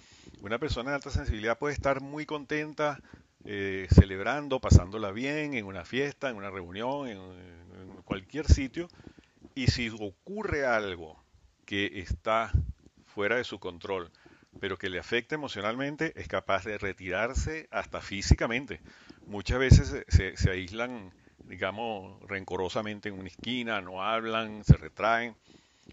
Una 0.40 0.59
persona 0.59 0.90
de 0.90 0.97
alta 0.97 1.11
sensibilidad 1.11 1.59
puede 1.59 1.75
estar 1.75 2.00
muy 2.00 2.25
contenta, 2.25 2.99
eh, 3.45 3.87
celebrando, 3.95 4.59
pasándola 4.59 5.11
bien 5.11 5.52
en 5.52 5.66
una 5.66 5.85
fiesta, 5.85 6.30
en 6.30 6.37
una 6.37 6.50
reunión, 6.50 7.09
en, 7.09 7.21
cualquier 8.04 8.47
sitio, 8.47 8.88
y 9.54 9.69
si 9.69 9.90
ocurre 9.90 10.66
algo 10.66 11.23
que 11.64 12.00
está 12.00 12.50
fuera 13.04 13.37
de 13.37 13.45
su 13.45 13.61
control, 13.61 14.11
pero 14.59 14.76
que 14.76 14.90
le 14.90 14.99
afecta 14.99 15.35
emocionalmente, 15.35 16.12
es 16.16 16.28
capaz 16.28 16.64
de 16.64 16.78
retirarse 16.78 17.69
hasta 17.71 18.00
físicamente. 18.00 18.80
Muchas 19.26 19.59
veces 19.59 20.04
se, 20.09 20.37
se 20.37 20.50
aíslan, 20.50 21.12
digamos, 21.45 22.21
rencorosamente 22.28 23.09
en 23.09 23.19
una 23.19 23.28
esquina, 23.28 23.80
no 23.80 24.02
hablan, 24.02 24.64
se 24.64 24.76
retraen 24.76 25.37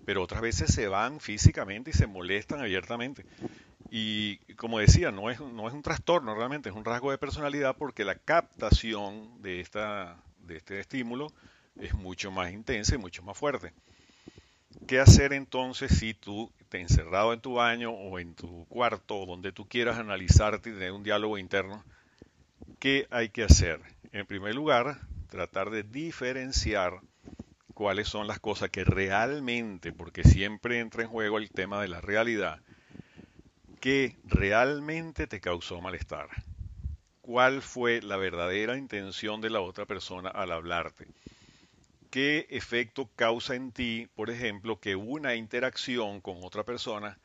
pero 0.06 0.24
otras 0.24 0.42
veces 0.42 0.74
se 0.74 0.88
van 0.88 1.20
físicamente 1.20 1.92
y 1.92 1.94
se 1.94 2.08
molestan 2.08 2.60
abiertamente. 2.60 3.26
Y 3.90 4.38
como 4.56 4.80
decía, 4.80 5.12
no 5.12 5.30
es, 5.30 5.40
no 5.40 5.68
es 5.68 5.74
un 5.74 5.82
trastorno 5.82 6.36
realmente, 6.36 6.70
es 6.70 6.76
un 6.76 6.86
rasgo 6.86 7.12
de 7.12 7.18
personalidad 7.18 7.76
porque 7.78 8.04
la 8.04 8.16
captación 8.16 9.42
de, 9.42 9.62
esta, 9.62 10.18
de 10.40 10.58
este 10.58 10.80
estímulo 10.80 11.32
es 11.80 11.94
mucho 11.94 12.32
más 12.32 12.52
intensa 12.52 12.96
y 12.96 12.98
mucho 12.98 13.24
más 13.24 13.38
fuerte. 13.38 13.74
¿Qué 14.88 15.00
hacer 15.00 15.34
entonces 15.34 15.98
si 15.98 16.14
tú 16.14 16.52
te 16.70 16.80
encerrado 16.80 17.34
en 17.34 17.42
tu 17.42 17.56
baño 17.56 17.92
o 17.92 18.20
en 18.20 18.36
tu 18.36 18.66
cuarto 18.68 19.18
o 19.18 19.26
donde 19.26 19.52
tú 19.52 19.68
quieras 19.68 19.98
analizarte 19.98 20.70
y 20.70 20.74
tener 20.74 20.94
un 20.94 21.04
diálogo 21.04 21.38
interno? 21.38 21.84
¿Qué 22.80 23.08
hay 23.12 23.30
que 23.30 23.44
hacer? 23.44 23.82
En 24.14 24.26
primer 24.26 24.56
lugar, 24.56 25.02
tratar 25.30 25.72
de 25.72 25.84
diferenciar 25.84 27.02
cuáles 27.74 28.08
son 28.08 28.28
las 28.28 28.40
cosas 28.40 28.70
que 28.70 28.84
realmente, 28.84 29.92
porque 29.92 30.24
siempre 30.24 30.80
entra 30.80 31.04
en 31.04 31.10
juego 31.10 31.38
el 31.38 31.50
tema 31.50 31.82
de 31.82 31.90
la 31.90 32.02
realidad, 32.02 32.62
que 33.80 34.16
realmente 34.24 35.28
te 35.28 35.42
causó 35.42 35.82
malestar. 35.82 36.30
¿Cuál 37.22 37.62
fue 37.62 38.02
la 38.02 38.16
verdadera 38.16 38.78
intención 38.78 39.42
de 39.42 39.50
la 39.50 39.60
otra 39.60 39.86
persona 39.86 40.30
al 40.30 40.52
hablarte? 40.52 41.08
¿Qué 42.10 42.48
efecto 42.50 43.10
causa 43.16 43.56
en 43.56 43.72
ti, 43.72 44.08
por 44.16 44.30
ejemplo, 44.30 44.80
que 44.80 44.96
una 44.96 45.36
interacción 45.36 46.22
con 46.22 46.38
otra 46.44 46.64
persona 46.64 47.18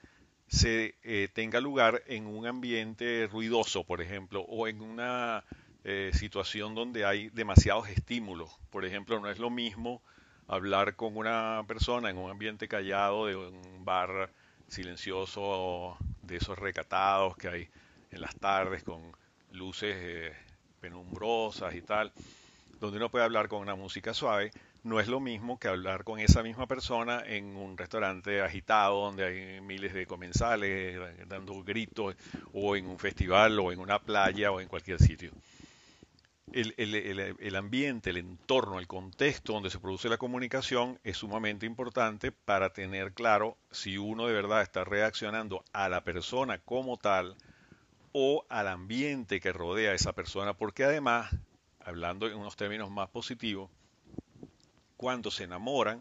se 0.48 0.96
eh, 1.04 1.28
tenga 1.32 1.60
lugar 1.60 2.02
en 2.06 2.26
un 2.26 2.46
ambiente 2.46 3.28
ruidoso, 3.30 3.84
por 3.84 4.00
ejemplo, 4.00 4.40
o 4.42 4.66
en 4.66 4.80
una 4.80 5.44
eh, 5.84 6.10
situación 6.12 6.74
donde 6.74 7.04
hay 7.04 7.28
demasiados 7.30 7.88
estímulos? 7.88 8.50
Por 8.70 8.84
ejemplo, 8.84 9.20
no 9.20 9.30
es 9.30 9.38
lo 9.38 9.50
mismo 9.50 10.02
hablar 10.48 10.96
con 10.96 11.16
una 11.16 11.62
persona 11.68 12.10
en 12.10 12.18
un 12.18 12.30
ambiente 12.30 12.66
callado 12.66 13.26
de 13.26 13.36
un 13.36 13.84
bar 13.84 14.30
silencioso, 14.66 15.96
de 16.22 16.36
esos 16.36 16.58
recatados 16.58 17.36
que 17.36 17.48
hay 17.48 17.68
en 18.10 18.20
las 18.20 18.34
tardes 18.36 18.82
con 18.82 19.00
luces 19.52 19.94
eh, 19.96 20.32
penumbrosas 20.80 21.74
y 21.74 21.82
tal, 21.82 22.12
donde 22.80 22.96
uno 22.96 23.10
puede 23.10 23.24
hablar 23.24 23.48
con 23.48 23.60
una 23.60 23.76
música 23.76 24.12
suave, 24.12 24.50
no 24.84 24.98
es 24.98 25.06
lo 25.06 25.20
mismo 25.20 25.58
que 25.58 25.68
hablar 25.68 26.02
con 26.04 26.18
esa 26.18 26.42
misma 26.42 26.66
persona 26.66 27.22
en 27.24 27.56
un 27.56 27.78
restaurante 27.78 28.40
agitado 28.42 29.04
donde 29.04 29.24
hay 29.24 29.60
miles 29.60 29.94
de 29.94 30.06
comensales 30.06 30.98
dando 31.28 31.62
gritos, 31.62 32.16
o 32.52 32.74
en 32.74 32.86
un 32.86 32.98
festival, 32.98 33.58
o 33.60 33.70
en 33.70 33.78
una 33.78 34.00
playa, 34.00 34.50
o 34.50 34.60
en 34.60 34.68
cualquier 34.68 34.98
sitio. 34.98 35.30
El, 36.52 37.56
ambiente, 37.56 38.10
el 38.10 38.18
entorno, 38.18 38.78
el 38.78 38.86
contexto 38.86 39.54
donde 39.54 39.70
se 39.70 39.78
produce 39.78 40.08
la 40.08 40.18
comunicación 40.18 40.98
es 41.02 41.16
sumamente 41.16 41.64
importante 41.64 42.30
para 42.32 42.74
tener 42.74 43.12
claro 43.12 43.56
si 43.70 43.96
uno 43.96 44.26
de 44.26 44.34
verdad 44.34 44.60
está 44.60 44.84
reaccionando 44.84 45.64
a 45.72 45.88
la 45.88 46.04
persona 46.04 46.58
como 46.58 46.98
tal 46.98 47.36
o 48.12 48.44
al 48.50 48.68
ambiente 48.68 49.40
que 49.40 49.52
rodea 49.52 49.92
a 49.92 49.94
esa 49.94 50.12
persona, 50.12 50.52
porque 50.52 50.84
además, 50.84 51.34
hablando 51.80 52.26
en 52.26 52.36
unos 52.36 52.56
términos 52.56 52.90
más 52.90 53.08
positivos, 53.08 53.70
cuando 55.02 55.32
se 55.32 55.42
enamoran, 55.42 56.00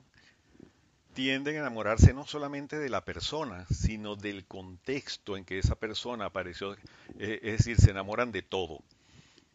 tienden 1.16 1.56
a 1.56 1.62
enamorarse 1.62 2.14
no 2.14 2.28
solamente 2.28 2.78
de 2.78 2.88
la 2.88 3.04
persona, 3.04 3.66
sino 3.72 4.16
del 4.16 4.46
contexto 4.46 5.38
en 5.38 5.44
que 5.44 5.58
esa 5.58 5.74
persona 5.74 6.26
apareció, 6.26 6.76
eh, 7.18 7.40
es 7.42 7.58
decir, 7.58 7.78
se 7.78 7.90
enamoran 7.90 8.32
de 8.32 8.44
todo. 8.44 8.84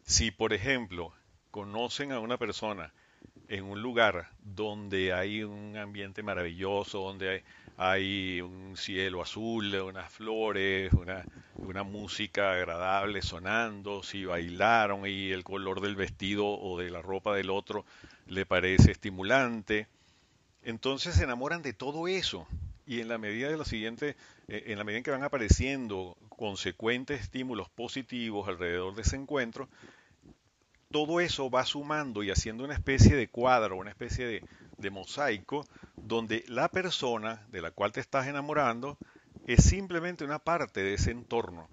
Si, 0.03 0.31
por 0.31 0.51
ejemplo, 0.51 1.13
conocen 1.49 2.11
a 2.11 2.19
una 2.19 2.35
persona 2.37 2.91
en 3.47 3.63
un 3.63 3.81
lugar 3.81 4.31
donde 4.43 5.13
hay 5.13 5.43
un 5.43 5.77
ambiente 5.77 6.23
maravilloso, 6.23 6.99
donde 6.99 7.45
hay, 7.77 8.41
un 8.41 8.75
cielo 8.75 9.21
azul, 9.21 9.73
unas 9.75 10.11
flores, 10.11 10.91
una, 10.91 11.23
una, 11.55 11.83
música 11.83 12.51
agradable 12.51 13.21
sonando, 13.21 14.03
si 14.03 14.25
bailaron 14.25 15.07
y 15.07 15.31
el 15.31 15.45
color 15.45 15.79
del 15.79 15.95
vestido 15.95 16.47
o 16.47 16.77
de 16.77 16.89
la 16.89 17.01
ropa 17.01 17.33
del 17.33 17.49
otro 17.49 17.85
le 18.27 18.45
parece 18.45 18.91
estimulante, 18.91 19.87
entonces 20.63 21.15
se 21.15 21.23
enamoran 21.23 21.61
de 21.61 21.73
todo 21.73 22.07
eso 22.07 22.47
y 22.85 23.01
en 23.01 23.09
la 23.09 23.17
medida 23.17 23.49
de 23.49 23.57
lo 23.57 23.65
siguiente, 23.65 24.15
eh, 24.47 24.63
en 24.67 24.77
la 24.77 24.83
medida 24.85 24.99
en 24.99 25.03
que 25.03 25.11
van 25.11 25.23
apareciendo 25.23 26.17
consecuentes 26.29 27.21
estímulos 27.21 27.69
positivos 27.69 28.47
alrededor 28.47 28.95
de 28.95 29.01
ese 29.01 29.17
encuentro, 29.17 29.67
todo 30.89 31.19
eso 31.19 31.49
va 31.49 31.65
sumando 31.65 32.23
y 32.23 32.31
haciendo 32.31 32.63
una 32.63 32.73
especie 32.73 33.15
de 33.15 33.27
cuadro, 33.27 33.75
una 33.75 33.89
especie 33.89 34.41
de, 34.77 34.89
mosaico, 34.89 35.65
donde 35.97 36.45
la 36.47 36.69
persona 36.69 37.45
de 37.51 37.61
la 37.61 37.71
cual 37.71 37.91
te 37.91 37.99
estás 37.99 38.27
enamorando 38.27 38.97
es 39.47 39.65
simplemente 39.65 40.23
una 40.23 40.39
parte 40.39 40.81
de 40.81 40.93
ese 40.93 41.11
entorno. 41.11 41.67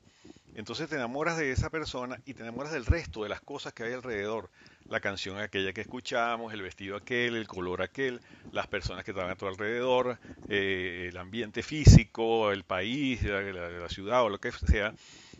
Entonces 0.56 0.88
te 0.88 0.96
enamoras 0.96 1.36
de 1.36 1.52
esa 1.52 1.70
persona 1.70 2.20
y 2.26 2.34
te 2.34 2.42
enamoras 2.42 2.72
del 2.72 2.86
resto 2.86 3.22
de 3.22 3.28
las 3.28 3.40
cosas 3.40 3.72
que 3.72 3.84
hay 3.84 3.92
alrededor. 3.92 4.50
La 4.88 5.00
canción 5.00 5.38
aquella 5.38 5.72
que 5.72 5.80
escuchamos, 5.80 6.52
el 6.52 6.62
vestido 6.62 6.96
aquel, 6.96 7.36
el 7.36 7.46
color 7.46 7.82
aquel, 7.82 8.20
las 8.52 8.66
personas 8.66 9.04
que 9.04 9.12
están 9.12 9.30
a 9.30 9.36
tu 9.36 9.46
alrededor, 9.46 10.18
eh, 10.48 11.06
el 11.08 11.16
ambiente 11.16 11.62
físico, 11.62 12.52
el 12.52 12.64
país, 12.64 13.22
la, 13.22 13.40
la 13.40 13.88
ciudad 13.88 14.22
o 14.22 14.28
lo 14.28 14.38
que 14.38 14.52
sea, 14.52 14.94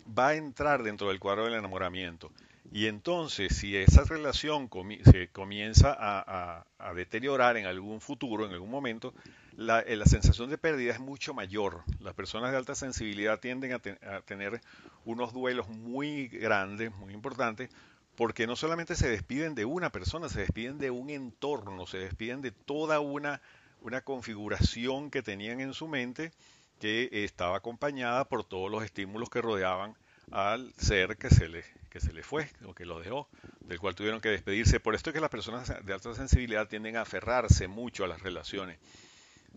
va 0.07 0.29
a 0.29 0.35
entrar 0.35 0.83
dentro 0.83 1.09
del 1.09 1.21
cuadro 1.21 1.45
del 1.45 1.55
enamoramiento. 1.55 2.31
Y 2.73 2.87
entonces, 2.87 3.57
si 3.57 3.77
esa 3.77 4.05
relación 4.05 4.69
se 5.05 5.29
comienza 5.29 5.95
a, 5.97 6.65
deteriorar 6.95 7.57
en 7.57 7.67
algún 7.67 8.01
futuro, 8.01 8.47
en 8.47 8.53
algún 8.53 8.71
momento, 8.71 9.15
eh, 9.57 9.97
la, 9.97 10.07
sensación 10.07 10.51
de 10.51 10.59
pérdida 10.59 10.93
es 10.93 10.99
mucho 10.99 11.35
mayor. 11.35 11.83
Las 12.01 12.15
personas 12.15 12.51
de 12.51 12.57
alta 12.57 12.75
sensibilidad 12.75 13.39
tienden 13.39 13.75
a, 13.75 13.79
tener 14.23 14.61
unos 15.05 15.33
duelos 15.33 15.69
muy 15.69 16.29
grandes, 16.29 16.93
muy 16.97 17.13
importantes, 17.13 17.71
porque 18.17 18.47
no 18.47 18.57
solamente 18.57 18.95
se 18.95 19.09
despiden 19.09 19.55
de 19.55 19.65
una 19.65 19.91
persona, 19.91 20.29
se 20.29 20.41
despiden 20.41 20.79
de 20.79 20.91
un 20.91 21.11
entorno, 21.11 21.87
se 21.87 21.99
despiden 21.99 22.43
de 22.43 22.53
toda 22.53 23.01
una, 23.01 23.41
una 23.81 24.03
configuración 24.03 25.11
que 25.11 25.23
tenían 25.23 25.61
en 25.61 25.75
su 25.75 25.89
mente 25.89 26.33
que 26.81 27.09
estaba 27.25 27.57
acompañada 27.57 28.25
por 28.25 28.45
todos 28.45 28.71
los 28.71 28.85
estímulos 28.85 29.31
que 29.31 29.41
rodeaban 29.41 29.97
al 30.31 30.73
ser 30.75 31.17
que 31.17 31.31
se 31.31 31.49
le, 31.49 31.65
que 31.91 32.01
se 32.01 32.13
le 32.13 32.23
fue 32.23 32.49
o 32.67 32.75
que 32.75 32.85
lo 32.85 32.99
dejó, 32.99 33.29
del 33.61 33.79
cual 33.79 33.95
tuvieron 33.95 34.21
que 34.21 34.31
despedirse. 34.31 34.81
Por 34.81 34.95
esto 34.95 35.11
es 35.11 35.15
que 35.15 35.21
las 35.21 35.31
personas 35.31 35.73
de 35.85 35.93
alta 35.93 36.15
sensibilidad 36.15 36.69
tienden 36.69 36.97
a 36.97 37.03
aferrarse 37.03 37.69
mucho 37.69 38.05
a 38.05 38.09
las 38.09 38.23
relaciones. 38.23 38.79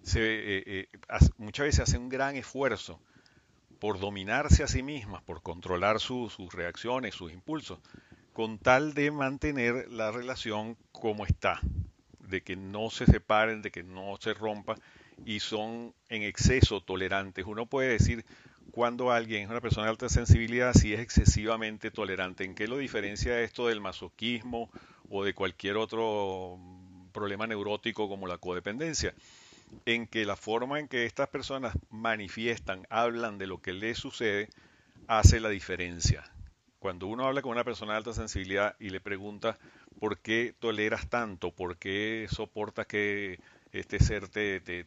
Se, 0.03 0.19
eh, 0.21 0.63
eh, 0.65 0.89
muchas 1.37 1.65
veces 1.65 1.81
hacen 1.81 2.01
un 2.01 2.09
gran 2.09 2.35
esfuerzo 2.35 2.99
por 3.79 3.99
dominarse 3.99 4.63
a 4.63 4.67
sí 4.67 4.83
mismas, 4.83 5.21
por 5.23 5.41
controlar 5.41 5.99
sus 5.99 6.37
reacciones, 6.53 7.15
sus 7.15 7.31
impulsos, 7.31 7.79
con 8.37 8.59
tal 8.59 8.93
de 8.93 9.09
mantener 9.09 9.91
la 9.91 10.11
relación 10.11 10.77
como 10.91 11.25
está, 11.25 11.59
de 12.19 12.43
que 12.43 12.55
no 12.55 12.91
se 12.91 13.07
separen, 13.07 13.63
de 13.63 13.71
que 13.71 13.81
no 13.81 14.15
se 14.19 14.35
rompa 14.35 14.75
y 15.25 15.39
son 15.39 15.95
en 16.09 16.21
exceso 16.21 16.81
tolerantes. 16.81 17.47
Uno 17.47 17.65
puede 17.65 17.89
decir 17.89 18.25
cuando 18.69 19.11
alguien 19.11 19.41
es 19.41 19.49
una 19.49 19.59
persona 19.59 19.85
de 19.85 19.89
alta 19.89 20.07
sensibilidad 20.07 20.75
si 20.75 20.93
es 20.93 20.99
excesivamente 20.99 21.89
tolerante. 21.89 22.43
¿En 22.43 22.53
qué 22.53 22.67
lo 22.67 22.77
diferencia 22.77 23.41
esto 23.41 23.69
del 23.69 23.81
masoquismo 23.81 24.69
o 25.09 25.23
de 25.23 25.33
cualquier 25.33 25.75
otro 25.75 26.59
problema 27.13 27.47
neurótico 27.47 28.07
como 28.07 28.27
la 28.27 28.37
codependencia? 28.37 29.15
En 29.87 30.05
que 30.05 30.25
la 30.25 30.35
forma 30.35 30.79
en 30.79 30.87
que 30.87 31.07
estas 31.07 31.29
personas 31.29 31.75
manifiestan, 31.89 32.85
hablan 32.91 33.39
de 33.39 33.47
lo 33.47 33.63
que 33.63 33.73
les 33.73 33.97
sucede, 33.97 34.49
hace 35.07 35.39
la 35.39 35.49
diferencia. 35.49 36.36
Cuando 36.87 37.07
uno 37.07 37.25
habla 37.25 37.41
con 37.41 37.51
una 37.51 37.65
persona 37.65 37.91
de 37.91 37.97
alta 37.97 38.13
sensibilidad 38.13 38.77
y 38.79 38.91
le 38.91 39.01
pregunta 39.01 39.57
por 39.99 40.19
qué 40.19 40.55
toleras 40.57 41.09
tanto, 41.09 41.51
por 41.51 41.75
qué 41.75 42.27
soportas 42.31 42.87
que 42.87 43.41
este 43.73 43.99
ser 43.99 44.29
te, 44.29 44.61
te, 44.61 44.85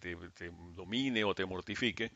domine 0.75 1.25
o 1.25 1.35
te 1.35 1.45
mortifique, 1.45 2.11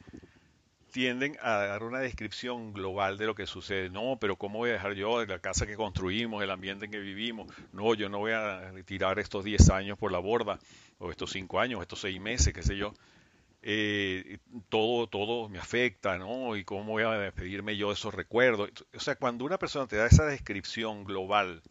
tienden 0.91 1.37
a 1.43 1.67
dar 1.67 1.83
una 1.83 1.99
descripción 1.99 2.73
global 2.73 3.19
de 3.19 3.27
lo 3.27 3.35
que 3.35 3.47
sucede. 3.47 3.91
No, 3.91 4.17
pero 4.19 4.37
¿cómo 4.37 4.61
voy 4.61 4.71
a 4.71 4.73
dejar 4.73 4.95
yo 4.95 5.23
la 5.27 5.39
casa 5.39 5.67
que 5.67 5.77
construimos, 5.77 6.43
el 6.43 6.51
ambiente 6.51 6.87
en 6.87 6.91
que 6.91 7.01
vivimos? 7.01 7.53
No, 7.75 7.95
yo 7.95 8.09
no 8.09 8.21
voy 8.21 8.33
a 8.33 8.73
tirar 8.87 9.19
estos 9.19 9.45
10 9.45 9.69
años 9.69 9.99
por 9.99 10.11
la 10.11 10.19
borda, 10.19 10.59
o 10.99 11.11
estos 11.11 11.31
5 11.31 11.61
años, 11.61 11.83
estos 11.83 12.01
6 12.01 12.19
meses, 12.23 12.55
qué 12.55 12.63
sé 12.63 12.79
yo. 12.79 12.95
Eh, 13.67 14.41
todo, 14.69 15.07
todo 15.07 15.49
me 15.49 15.59
afecta, 15.59 16.19
¿no? 16.19 16.55
Y 16.55 16.65
cómo 16.65 16.93
voy 16.93 17.03
a 17.03 17.13
despedirme 17.13 17.79
yo 17.79 17.89
de 17.89 17.95
esos 17.95 18.13
recuerdos. 18.13 18.71
O 18.95 19.01
sea, 19.01 19.17
cuando 19.17 19.47
una 19.47 19.59
persona 19.59 19.87
te 19.87 19.97
da 19.97 20.07
esa 20.07 20.27
descripción 20.27 21.05
global, 21.05 21.63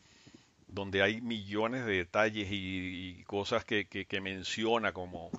donde 0.67 1.03
hay 1.03 1.21
millones 1.21 1.85
de 1.85 1.97
detalles 1.97 2.47
y, 2.49 3.23
cosas 3.27 3.63
que, 3.63 4.07
menciona 4.23 4.91
como 4.91 5.29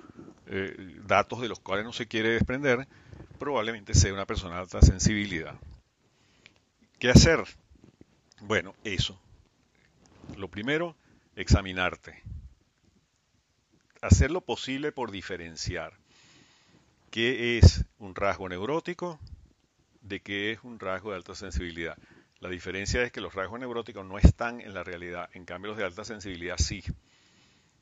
eh, 0.46 0.76
datos 1.04 1.40
de 1.40 1.48
los 1.48 1.58
cuales 1.58 1.84
no 1.84 1.92
se 1.92 2.06
quiere 2.06 2.28
desprender, 2.28 2.86
probablemente 3.40 3.92
sea 3.92 4.14
una 4.14 4.26
persona 4.26 4.54
de 4.54 4.60
alta 4.60 4.80
sensibilidad. 4.80 5.56
¿Qué 7.00 7.10
hacer? 7.10 7.42
Bueno, 8.42 8.76
eso. 8.84 9.20
Lo 10.36 10.46
primero, 10.46 10.94
examinarte. 11.34 12.22
Hacer 14.00 14.30
lo 14.30 14.40
posible 14.40 14.92
por 14.92 15.10
diferenciar 15.10 16.03
qué 17.14 17.58
es 17.58 17.84
un 17.98 18.12
rasgo 18.16 18.48
neurótico 18.48 19.20
de 20.00 20.18
qué 20.18 20.50
es 20.50 20.64
un 20.64 20.80
rasgo 20.80 21.10
de 21.10 21.16
alta 21.18 21.36
sensibilidad. 21.36 21.96
La 22.40 22.48
diferencia 22.48 23.04
es 23.04 23.12
que 23.12 23.20
los 23.20 23.34
rasgos 23.34 23.60
neuróticos 23.60 24.04
no 24.04 24.18
están 24.18 24.60
en 24.60 24.74
la 24.74 24.82
realidad, 24.82 25.30
en 25.32 25.44
cambio 25.44 25.68
los 25.68 25.78
de 25.78 25.84
alta 25.84 26.04
sensibilidad 26.04 26.56
sí. 26.58 26.82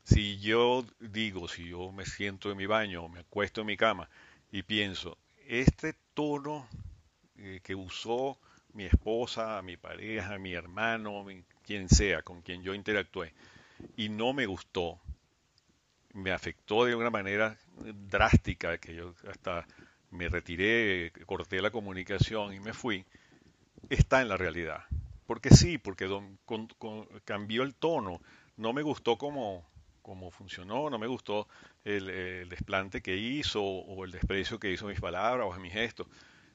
Si 0.03 0.39
yo 0.39 0.85
digo, 0.99 1.47
si 1.47 1.69
yo 1.69 1.91
me 1.91 2.05
siento 2.05 2.51
en 2.51 2.57
mi 2.57 2.67
baño 2.67 3.09
me 3.09 3.21
acuesto 3.21 3.61
en 3.61 3.67
mi 3.67 3.75
cama 3.75 4.07
y 4.51 4.61
pienso, 4.61 5.17
este 5.47 5.95
tono 6.13 6.67
eh, 7.39 7.59
que 7.63 7.73
usó 7.73 8.37
mi 8.73 8.83
esposa, 8.83 9.63
mi 9.63 9.77
pareja, 9.77 10.37
mi 10.37 10.53
hermano, 10.53 11.25
quien 11.65 11.89
sea 11.89 12.21
con 12.21 12.43
quien 12.43 12.61
yo 12.61 12.75
interactué, 12.75 13.33
y 13.97 14.09
no 14.09 14.31
me 14.31 14.45
gustó, 14.45 14.99
me 16.13 16.31
afectó 16.31 16.85
de 16.85 16.93
una 16.93 17.09
manera 17.09 17.57
drástica, 18.09 18.77
que 18.77 18.95
yo 18.95 19.13
hasta 19.29 19.65
me 20.11 20.29
retiré, 20.29 21.11
corté 21.25 21.61
la 21.61 21.71
comunicación 21.71 22.53
y 22.53 22.59
me 22.59 22.73
fui, 22.73 23.05
está 23.89 24.21
en 24.21 24.29
la 24.29 24.37
realidad. 24.37 24.85
Porque 25.25 25.49
sí, 25.49 25.77
porque 25.77 26.09
cambió 27.25 27.63
el 27.63 27.75
tono. 27.75 28.21
No 28.57 28.73
me 28.73 28.81
gustó 28.81 29.17
cómo, 29.17 29.65
funcionó, 30.31 30.89
no 30.89 30.99
me 30.99 31.07
gustó 31.07 31.47
el, 31.83 32.49
desplante 32.49 33.01
que 33.01 33.15
hizo 33.15 33.63
o 33.63 34.05
el 34.05 34.11
desprecio 34.11 34.59
que 34.59 34.71
hizo 34.71 34.85
mis 34.85 34.99
palabras 34.99 35.47
o 35.49 35.59
mis 35.59 35.73
gestos. 35.73 36.07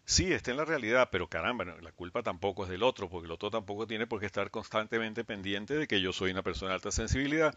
Sí, 0.04 0.32
está 0.32 0.52
en 0.52 0.56
la 0.56 0.64
realidad, 0.64 1.08
pero 1.12 1.28
caramba, 1.28 1.64
la 1.64 1.92
culpa 1.92 2.22
tampoco 2.22 2.64
es 2.64 2.70
del 2.70 2.82
otro, 2.82 3.10
porque 3.10 3.26
el 3.26 3.32
otro 3.32 3.50
tampoco 3.50 3.86
tiene 3.86 4.06
por 4.06 4.20
qué 4.20 4.26
estar 4.26 4.50
constantemente 4.50 5.22
pendiente 5.22 5.74
de 5.74 5.86
que 5.86 6.00
yo 6.00 6.14
soy 6.14 6.30
una 6.30 6.42
persona 6.42 6.70
de 6.70 6.76
alta 6.76 6.90
sensibilidad. 6.90 7.54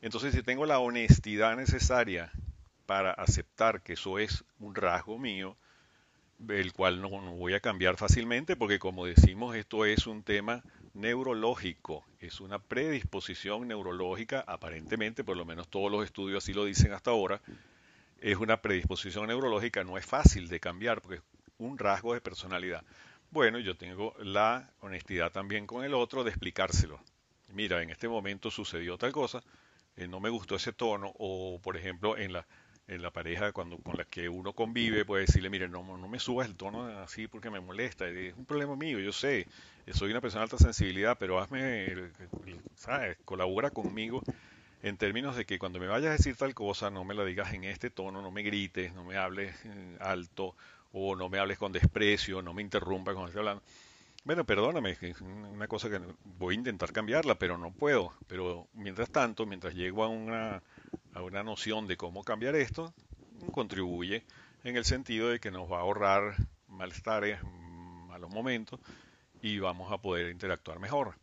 Entonces, 0.00 0.34
si 0.34 0.42
tengo 0.42 0.64
la 0.64 0.78
honestidad 0.78 1.54
necesaria 1.54 2.32
para 2.92 3.12
aceptar 3.12 3.80
que 3.80 3.94
eso 3.94 4.18
es 4.18 4.44
un 4.58 4.74
rasgo 4.74 5.18
mío, 5.18 5.56
el 6.46 6.74
cual 6.74 7.00
no, 7.00 7.08
voy 7.08 7.54
a 7.54 7.60
cambiar 7.60 7.96
fácilmente 7.96 8.54
porque 8.54 8.78
como 8.78 9.06
decimos 9.06 9.56
esto 9.56 9.86
es 9.86 10.06
un 10.06 10.22
tema 10.22 10.62
neurológico, 10.92 12.04
es 12.20 12.38
una 12.40 12.58
predisposición 12.58 13.66
neurológica, 13.66 14.44
aparentemente, 14.46 15.24
por 15.24 15.38
lo 15.38 15.46
menos 15.46 15.68
todos 15.68 15.90
los 15.90 16.04
estudios 16.04 16.44
así 16.44 16.52
lo 16.52 16.66
dicen 16.66 16.92
hasta 16.92 17.12
ahora, 17.12 17.40
es 18.20 18.36
una 18.36 18.60
predisposición 18.60 19.26
neurológica, 19.26 19.84
no 19.84 19.96
es 19.96 20.04
fácil 20.04 20.48
de 20.48 20.60
cambiar 20.60 21.00
porque 21.00 21.16
es 21.16 21.22
un 21.56 21.78
rasgo 21.78 22.12
de 22.12 22.20
personalidad. 22.20 22.84
Bueno, 23.30 23.58
yo 23.58 23.74
tengo 23.74 24.14
la 24.18 24.70
honestidad 24.80 25.32
también 25.32 25.66
con 25.66 25.82
el 25.82 25.94
otro 25.94 26.24
de 26.24 26.28
explicárselo. 26.28 27.00
Mira, 27.54 27.82
en 27.82 27.88
este 27.88 28.06
momento 28.06 28.50
sucedió 28.50 28.98
tal 28.98 29.12
cosa, 29.12 29.42
eh, 29.96 30.08
no 30.08 30.20
me 30.20 30.28
gustó 30.28 30.56
ese 30.56 30.74
tono, 30.74 31.10
o 31.18 31.58
por 31.62 31.78
ejemplo 31.78 32.18
en 32.18 32.34
la 32.34 32.46
la 32.86 33.10
pareja 33.10 33.52
cuando 33.52 33.78
con 33.78 33.96
la 33.96 34.04
que 34.04 34.28
uno 34.28 34.52
convive 34.52 35.04
puede 35.04 35.26
decirle, 35.26 35.50
mire, 35.50 35.68
no, 35.68 35.82
no 35.82 36.08
me 36.08 36.18
subas 36.18 36.48
el 36.48 36.56
tono 36.56 36.86
así 36.98 37.26
porque 37.26 37.50
me 37.50 37.60
molesta, 37.60 38.08
es 38.08 38.34
un 38.36 38.44
problema 38.44 38.76
mío, 38.76 38.98
yo 38.98 39.12
sé, 39.12 39.46
soy 39.92 40.10
una 40.10 40.20
persona 40.20 40.40
de 40.40 40.44
alta 40.44 40.58
sensibilidad, 40.58 41.16
pero 41.18 41.40
hazme, 41.40 41.94
¿sabes? 42.74 43.16
Colabora 43.24 43.70
conmigo 43.70 44.22
en 44.82 44.96
términos 44.96 45.36
de 45.36 45.46
que 45.46 45.58
cuando 45.58 45.78
me 45.78 45.86
vayas 45.86 46.10
a 46.10 46.16
decir 46.16 46.36
tal 46.36 46.54
cosa, 46.54 46.90
no 46.90 47.04
me 47.04 47.14
la 47.14 47.24
digas 47.24 47.52
en 47.54 47.64
este 47.64 47.90
tono, 47.90 48.20
no 48.20 48.30
me 48.30 48.42
grites, 48.42 48.92
no 48.94 49.04
me 49.04 49.16
hables 49.16 49.54
eh, 49.64 49.96
alto 50.00 50.56
o 50.92 51.14
no 51.16 51.28
me 51.28 51.38
hables 51.38 51.58
con 51.58 51.72
desprecio, 51.72 52.42
no 52.42 52.52
me 52.52 52.62
interrumpas 52.62 53.14
cuando 53.14 53.28
estoy 53.28 53.40
hablando. 53.40 53.62
Bueno, 54.24 54.44
perdóname, 54.44 54.96
es 55.00 55.20
una 55.20 55.66
cosa 55.66 55.88
que 55.90 56.00
voy 56.38 56.54
a 56.54 56.58
intentar 56.58 56.92
cambiarla, 56.92 57.36
pero 57.36 57.58
no 57.58 57.72
puedo. 57.72 58.12
Pero 58.28 58.68
mientras 58.74 59.10
tanto, 59.10 59.46
mientras 59.46 59.74
llego 59.74 60.04
a 60.04 60.08
una 60.08 60.62
a 61.14 61.22
una 61.22 61.42
noción 61.42 61.86
de 61.86 61.96
cómo 61.96 62.24
cambiar 62.24 62.54
esto, 62.56 62.92
contribuye 63.52 64.24
en 64.64 64.76
el 64.76 64.84
sentido 64.84 65.28
de 65.28 65.40
que 65.40 65.50
nos 65.50 65.70
va 65.70 65.78
a 65.78 65.80
ahorrar 65.80 66.36
malestares, 66.68 67.38
malos 68.08 68.30
momentos 68.30 68.80
y 69.40 69.58
vamos 69.58 69.92
a 69.92 69.98
poder 69.98 70.30
interactuar 70.30 70.78
mejor. 70.78 71.16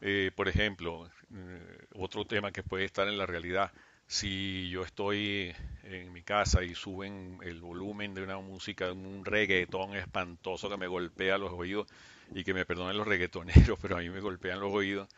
Eh, 0.00 0.32
por 0.34 0.48
ejemplo, 0.48 1.08
eh, 1.34 1.86
otro 1.94 2.24
tema 2.24 2.50
que 2.50 2.62
puede 2.62 2.84
estar 2.84 3.06
en 3.06 3.18
la 3.18 3.26
realidad, 3.26 3.72
si 4.06 4.68
yo 4.70 4.82
estoy 4.82 5.54
en 5.84 6.12
mi 6.12 6.22
casa 6.22 6.64
y 6.64 6.74
suben 6.74 7.38
el 7.42 7.60
volumen 7.60 8.14
de 8.14 8.22
una 8.22 8.38
música, 8.38 8.92
un 8.92 9.24
reggaetón 9.24 9.94
espantoso 9.94 10.68
que 10.68 10.76
me 10.76 10.86
golpea 10.86 11.38
los 11.38 11.52
oídos 11.52 11.86
y 12.34 12.44
que 12.44 12.54
me 12.54 12.66
perdonen 12.66 12.96
los 12.96 13.06
reggaetoneros, 13.06 13.78
pero 13.82 13.96
a 13.96 14.00
mí 14.00 14.08
me 14.10 14.20
golpean 14.20 14.60
los 14.60 14.72
oídos, 14.72 15.08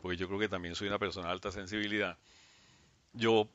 porque 0.00 0.16
yo 0.16 0.26
creo 0.26 0.40
que 0.40 0.48
también 0.48 0.74
soy 0.74 0.88
una 0.88 0.98
persona 0.98 1.28
de 1.28 1.34
alta 1.34 1.52
sensibilidad 1.52 2.18
yo 3.12 3.48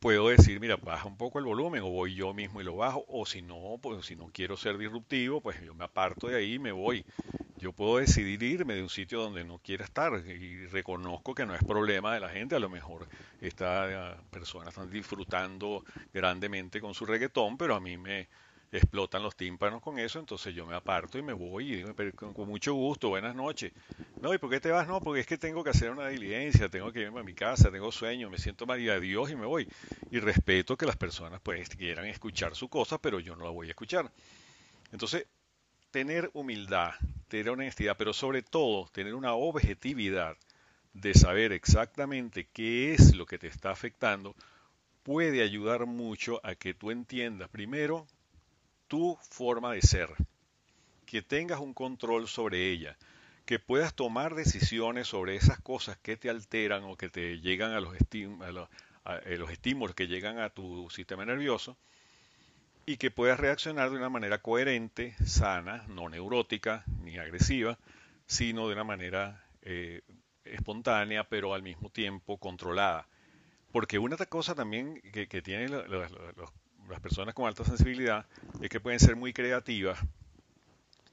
puedo 0.00 0.28
decir, 0.28 0.60
mira, 0.60 0.76
baja 0.76 1.08
un 1.08 1.16
poco 1.16 1.38
el 1.38 1.44
volumen 1.44 1.82
o 1.82 1.90
voy 1.90 2.14
yo 2.14 2.32
mismo 2.34 2.60
y 2.60 2.64
lo 2.64 2.76
bajo, 2.76 3.04
o 3.08 3.26
si 3.26 3.42
no, 3.42 3.78
pues 3.82 4.06
si 4.06 4.16
no 4.16 4.28
quiero 4.32 4.56
ser 4.56 4.78
disruptivo, 4.78 5.40
pues 5.40 5.60
yo 5.62 5.74
me 5.74 5.84
aparto 5.84 6.28
de 6.28 6.36
ahí 6.36 6.54
y 6.54 6.58
me 6.58 6.72
voy. 6.72 7.04
Yo 7.56 7.72
puedo 7.72 7.98
decidir 7.98 8.42
irme 8.42 8.74
de 8.74 8.82
un 8.82 8.88
sitio 8.88 9.20
donde 9.20 9.44
no 9.44 9.58
quiera 9.58 9.84
estar 9.84 10.12
y 10.24 10.66
reconozco 10.66 11.34
que 11.34 11.44
no 11.44 11.54
es 11.54 11.64
problema 11.64 12.14
de 12.14 12.20
la 12.20 12.28
gente, 12.28 12.54
a 12.54 12.60
lo 12.60 12.68
mejor 12.68 13.08
esta 13.40 14.16
persona 14.30 14.68
está 14.68 14.86
disfrutando 14.86 15.84
grandemente 16.12 16.80
con 16.80 16.94
su 16.94 17.04
reggaetón, 17.04 17.58
pero 17.58 17.74
a 17.74 17.80
mí 17.80 17.96
me, 17.96 18.28
explotan 18.70 19.22
los 19.22 19.34
tímpanos 19.34 19.80
con 19.80 19.98
eso, 19.98 20.18
entonces 20.18 20.54
yo 20.54 20.66
me 20.66 20.74
aparto 20.74 21.16
y 21.18 21.22
me 21.22 21.32
voy 21.32 21.72
y 21.72 21.76
digo, 21.76 21.94
con, 22.14 22.48
mucho 22.48 22.74
gusto, 22.74 23.08
buenas 23.08 23.34
noches. 23.34 23.72
No, 24.20 24.34
¿y 24.34 24.38
por 24.38 24.50
qué 24.50 24.60
te 24.60 24.70
vas? 24.70 24.86
No, 24.86 25.00
porque 25.00 25.20
es 25.20 25.26
que 25.26 25.38
tengo 25.38 25.64
que 25.64 25.70
hacer 25.70 25.90
una 25.90 26.08
diligencia, 26.08 26.68
tengo 26.68 26.92
que 26.92 27.00
irme 27.00 27.20
a 27.20 27.22
mi 27.22 27.34
casa, 27.34 27.70
tengo 27.70 27.90
sueño, 27.90 28.28
me 28.28 28.38
siento 28.38 28.66
mal 28.66 28.80
y 28.80 29.00
Dios 29.00 29.30
y 29.30 29.36
me 29.36 29.46
voy. 29.46 29.66
Y 30.10 30.20
respeto 30.20 30.76
que 30.76 30.86
las 30.86 30.96
personas 30.96 31.40
pues 31.42 31.68
quieran 31.70 32.06
escuchar 32.06 32.54
su 32.54 32.68
cosa, 32.68 32.98
pero 32.98 33.20
yo 33.20 33.36
no 33.36 33.44
la 33.44 33.50
voy 33.50 33.68
a 33.68 33.70
escuchar. 33.70 34.10
Entonces, 34.92 35.26
tener 35.90 36.30
humildad, 36.34 36.92
tener 37.28 37.50
honestidad, 37.50 37.96
pero 37.96 38.12
sobre 38.12 38.42
todo 38.42 38.88
tener 38.88 39.14
una 39.14 39.32
objetividad 39.32 40.36
de 40.92 41.14
saber 41.14 41.52
exactamente 41.52 42.48
qué 42.52 42.92
es 42.92 43.14
lo 43.14 43.24
que 43.24 43.38
te 43.38 43.46
está 43.46 43.70
afectando, 43.70 44.34
puede 45.02 45.42
ayudar 45.42 45.86
mucho 45.86 46.40
a 46.44 46.54
que 46.54 46.74
tú 46.74 46.90
entiendas 46.90 47.48
primero 47.48 48.06
tu 48.88 49.16
forma 49.30 49.72
de 49.72 49.82
ser, 49.82 50.10
que 51.06 51.22
tengas 51.22 51.60
un 51.60 51.74
control 51.74 52.26
sobre 52.28 52.70
ella, 52.70 52.96
que 53.44 53.58
puedas 53.58 53.94
tomar 53.94 54.34
decisiones 54.34 55.08
sobre 55.08 55.36
esas 55.36 55.60
cosas 55.60 55.96
que 55.98 56.16
te 56.16 56.28
alteran 56.28 56.84
o 56.84 56.96
que 56.96 57.08
te 57.08 57.40
llegan 57.40 57.72
a 57.72 57.80
los, 57.80 57.94
eh, 57.94 59.36
los 59.38 59.50
estímulos 59.50 59.94
que 59.94 60.06
llegan 60.06 60.38
a 60.38 60.50
tu 60.50 60.90
sistema 60.90 61.24
nervioso 61.24 61.76
y 62.84 62.96
que 62.96 63.10
puedas 63.10 63.38
reaccionar 63.38 63.90
de 63.90 63.96
una 63.96 64.08
manera 64.08 64.38
coherente, 64.42 65.14
sana, 65.24 65.84
no 65.88 66.08
neurótica 66.08 66.84
ni 67.02 67.18
agresiva, 67.18 67.78
sino 68.26 68.66
de 68.66 68.74
una 68.74 68.84
manera 68.84 69.44
eh, 69.62 70.02
espontánea, 70.44 71.24
pero 71.24 71.54
al 71.54 71.62
mismo 71.62 71.90
tiempo 71.90 72.38
controlada. 72.38 73.06
Porque 73.72 73.98
una 73.98 74.16
cosa 74.16 74.54
también 74.54 75.00
que, 75.12 75.26
tienen 75.42 75.72
las 76.88 77.00
personas 77.00 77.34
con 77.34 77.46
alta 77.46 77.64
sensibilidad 77.64 78.26
es 78.60 78.68
que 78.68 78.80
pueden 78.80 79.00
ser 79.00 79.16
muy 79.16 79.32
creativas, 79.32 79.98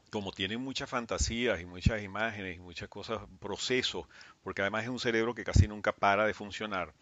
como 0.09 0.31
tienen 0.31 0.61
muchas 0.61 0.89
fantasías 0.89 1.59
y 1.59 1.65
muchas 1.65 2.01
imágenes 2.01 2.55
y 2.55 2.59
muchas 2.59 2.87
cosas, 2.89 3.21
procesos, 3.39 4.07
porque 4.43 4.61
además 4.61 4.83
es 4.83 4.89
un 4.89 4.99
cerebro 4.99 5.35
que 5.35 5.43
casi 5.43 5.67
nunca 5.67 5.91
para 5.91 6.25
de 6.25 6.33
funcionar 6.33 6.93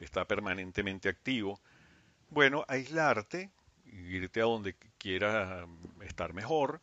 está 0.00 0.26
permanentemente 0.26 1.08
activo, 1.08 1.60
bueno, 2.30 2.64
aislarte, 2.68 3.50
irte 3.84 4.40
a 4.40 4.44
donde 4.44 4.74
quieras 4.98 5.66
estar 6.02 6.34
mejor 6.34 6.80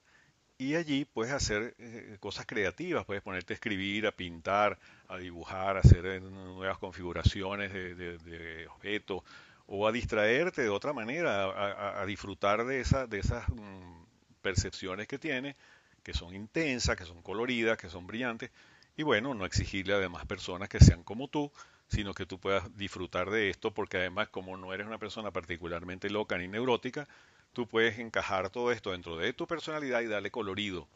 y 0.57 0.75
allí 0.75 1.05
puedes 1.05 1.33
hacer 1.33 1.75
eh, 1.77 2.17
cosas 2.19 2.45
creativas, 2.45 3.05
puedes 3.05 3.21
ponerte 3.23 3.53
a 3.53 3.55
escribir, 3.55 4.07
a 4.07 4.11
pintar, 4.11 4.79
a 5.09 5.17
dibujar, 5.17 5.77
a 5.77 5.81
hacer 5.81 6.05
eh, 6.05 6.21
nuevas 6.21 6.77
configuraciones 6.77 7.73
de, 7.73 8.67
objetos 8.73 9.23
o 9.67 9.87
a 9.87 9.91
distraerte 9.91 10.61
de 10.61 10.69
otra 10.69 10.93
manera, 10.93 12.01
a, 12.01 12.05
disfrutar 12.05 12.65
de, 12.65 12.81
esa, 12.81 13.07
de 13.07 13.19
esas 13.19 13.47
mm, 13.49 14.03
percepciones 14.41 15.07
que 15.07 15.17
tiene, 15.17 15.55
que 16.03 16.13
son 16.13 16.35
intensas, 16.35 16.97
que 16.97 17.05
son 17.05 17.21
coloridas, 17.21 17.77
que 17.77 17.89
son 17.89 18.05
brillantes, 18.05 18.51
y 18.95 19.03
bueno, 19.03 19.33
no 19.33 19.45
exigirle 19.45 19.93
a 19.93 19.99
demás 19.99 20.25
personas 20.25 20.69
que 20.69 20.79
sean 20.79 21.03
como 21.03 21.27
tú, 21.27 21.51
sino 21.87 22.13
que 22.13 22.25
tú 22.25 22.39
puedas 22.39 22.75
disfrutar 22.77 23.29
de 23.29 23.49
esto, 23.49 23.73
porque 23.73 23.97
además 23.97 24.29
como 24.29 24.57
no 24.57 24.73
eres 24.73 24.87
una 24.87 24.97
persona 24.97 25.31
particularmente 25.31 26.09
loca 26.09 26.37
ni 26.37 26.47
neurótica, 26.47 27.07
tú 27.53 27.67
puedes 27.67 27.99
encajar 27.99 28.49
todo 28.49 28.71
esto 28.71 28.91
dentro 28.91 29.17
de 29.17 29.33
tu 29.33 29.47
personalidad 29.47 30.01
y 30.01 30.07
darle 30.07 30.31
colorido. 30.31 30.87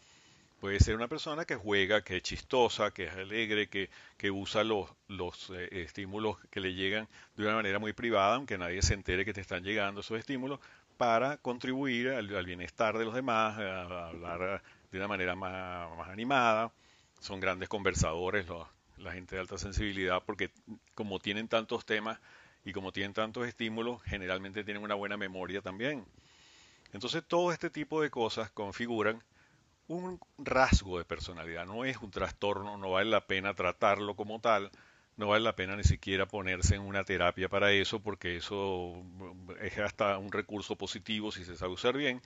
Puedes 0.60 0.84
ser 0.84 0.96
una 0.96 1.08
persona 1.08 1.46
que 1.46 1.56
juega, 1.56 2.02
que 2.02 2.18
es 2.18 2.24
chistosa, 2.24 2.92
que 2.92 3.06
es 3.06 3.14
alegre, 3.14 3.68
que, 3.68 3.90
que 4.18 4.32
usa 4.32 4.64
los, 4.64 4.90
los 5.08 5.52
eh, 5.52 5.70
estímulos 5.84 6.38
que 6.50 6.60
le 6.60 6.74
llegan 6.74 7.08
de 7.36 7.44
una 7.44 7.56
manera 7.56 7.78
muy 7.78 7.94
privada, 7.94 8.36
aunque 8.36 8.58
nadie 8.58 8.82
se 8.82 8.96
entere 8.96 9.24
que 9.24 9.34
te 9.34 9.42
están 9.42 9.64
llegando 9.64 10.02
esos 10.02 10.18
estímulos, 10.18 10.60
para 10.98 11.38
contribuir 11.38 12.10
al, 12.10 12.46
bienestar 12.46 12.98
de 12.98 13.06
los 13.06 13.14
demás, 13.14 13.58
a, 13.60 14.08
hablar 14.08 14.64
de 14.92 14.98
una 14.98 15.08
manera 15.08 15.36
más, 15.36 15.96
más 15.96 16.10
animada. 16.10 16.72
Son 17.20 17.40
grandes 17.40 17.70
conversadores 17.70 18.48
la 18.98 19.12
gente 19.12 19.36
de 19.36 19.42
alta 19.42 19.60
sensibilidad, 19.60 20.24
porque 20.26 20.50
como 20.96 21.20
tienen 21.20 21.48
tantos 21.48 21.86
temas 21.86 22.20
y 22.66 22.74
como 22.74 22.92
tienen 22.92 23.14
tantos 23.14 23.48
estímulos, 23.48 24.02
generalmente 24.04 24.64
tienen 24.64 24.84
una 24.84 24.96
buena 24.96 25.18
memoria 25.18 25.62
también. 25.62 26.04
Entonces 26.94 27.24
todo 27.28 27.52
este 27.52 27.70
tipo 27.70 28.02
de 28.02 28.10
cosas 28.10 28.50
configuran 28.50 29.22
un 29.88 30.20
rasgo 30.38 30.98
de 30.98 31.06
personalidad, 31.06 31.66
no 31.66 31.86
es 31.86 31.98
un 31.98 32.12
trastorno, 32.12 32.78
no 32.78 32.92
vale 32.92 33.10
la 33.10 33.26
pena 33.26 33.54
tratarlo 33.54 34.16
como 34.16 34.40
tal, 34.40 34.72
no 35.16 35.28
vale 35.28 35.44
la 35.44 35.56
pena 35.56 35.76
ni 35.76 35.84
siquiera 35.84 36.28
ponerse 36.28 36.76
en 36.76 36.82
una 36.82 37.04
terapia 37.04 37.50
para 37.50 37.72
eso, 37.72 38.00
porque 38.02 38.38
eso 38.38 38.94
es 39.62 39.78
hasta 39.80 40.18
un 40.18 40.32
recurso 40.32 40.76
positivo 40.76 41.32
si 41.32 41.46
se 41.46 41.58
sabe 41.58 41.74
usar 41.74 41.98
bien. 41.98 42.22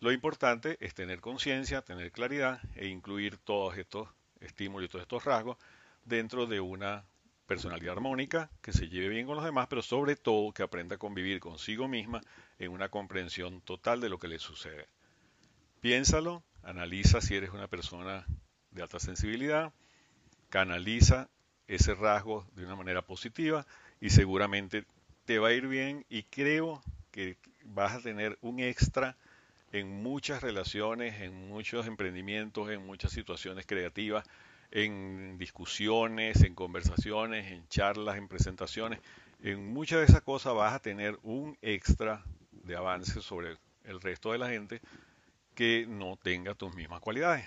Lo 0.00 0.12
importante 0.12 0.76
es 0.80 0.94
tener 0.94 1.20
conciencia, 1.20 1.82
tener 1.82 2.12
claridad 2.12 2.60
e 2.76 2.86
incluir 2.86 3.38
todos 3.38 3.76
estos 3.76 4.08
estímulos 4.40 4.86
y 4.86 4.88
todos 4.88 5.02
estos 5.02 5.24
rasgos 5.24 5.56
dentro 6.04 6.46
de 6.46 6.60
una 6.60 7.04
personalidad 7.46 7.94
armónica, 7.94 8.50
que 8.60 8.72
se 8.72 8.88
lleve 8.88 9.08
bien 9.08 9.26
con 9.26 9.34
los 9.34 9.44
demás, 9.44 9.66
pero 9.68 9.80
sobre 9.80 10.14
todo 10.14 10.52
que 10.52 10.62
aprenda 10.62 10.96
a 10.96 10.98
convivir 10.98 11.40
consigo 11.40 11.88
misma 11.88 12.20
en 12.58 12.70
una 12.70 12.90
comprensión 12.90 13.62
total 13.62 14.00
de 14.00 14.10
lo 14.10 14.18
que 14.18 14.28
le 14.28 14.38
sucede. 14.38 14.86
Piénsalo, 15.80 16.42
analiza 16.62 17.20
si 17.20 17.36
eres 17.36 17.50
una 17.50 17.68
persona 17.68 18.26
de 18.70 18.82
alta 18.82 18.98
sensibilidad, 18.98 19.72
canaliza 20.50 21.28
ese 21.66 21.94
rasgo 21.94 22.46
de 22.54 22.64
una 22.64 22.76
manera 22.76 23.02
positiva 23.02 23.66
y 24.00 24.10
seguramente 24.10 24.84
te 25.24 25.38
va 25.38 25.48
a 25.48 25.52
ir 25.52 25.66
bien 25.66 26.06
y 26.08 26.22
creo 26.24 26.82
que 27.10 27.36
vas 27.64 27.94
a 27.94 28.00
tener 28.00 28.38
un 28.40 28.60
extra 28.60 29.16
en 29.72 30.02
muchas 30.02 30.42
relaciones, 30.42 31.20
en 31.20 31.48
muchos 31.48 31.86
emprendimientos, 31.86 32.70
en 32.70 32.86
muchas 32.86 33.12
situaciones 33.12 33.66
creativas 33.66 34.24
en 34.70 35.38
discusiones, 35.38 36.42
en 36.42 36.54
conversaciones, 36.54 37.50
en 37.52 37.66
charlas, 37.68 38.16
en 38.16 38.28
presentaciones. 38.28 39.00
En 39.42 39.72
muchas 39.72 40.00
de 40.00 40.06
esas 40.06 40.22
cosas 40.22 40.54
vas 40.54 40.74
a 40.74 40.80
tener 40.80 41.18
un 41.22 41.56
extra 41.62 42.22
de 42.50 42.76
avance 42.76 43.20
sobre 43.22 43.56
el 43.84 44.00
resto 44.00 44.32
de 44.32 44.38
la 44.38 44.48
gente 44.48 44.80
que 45.58 45.86
no 45.88 46.16
tenga 46.16 46.54
tus 46.54 46.72
mismas 46.76 47.00
cualidades. 47.00 47.44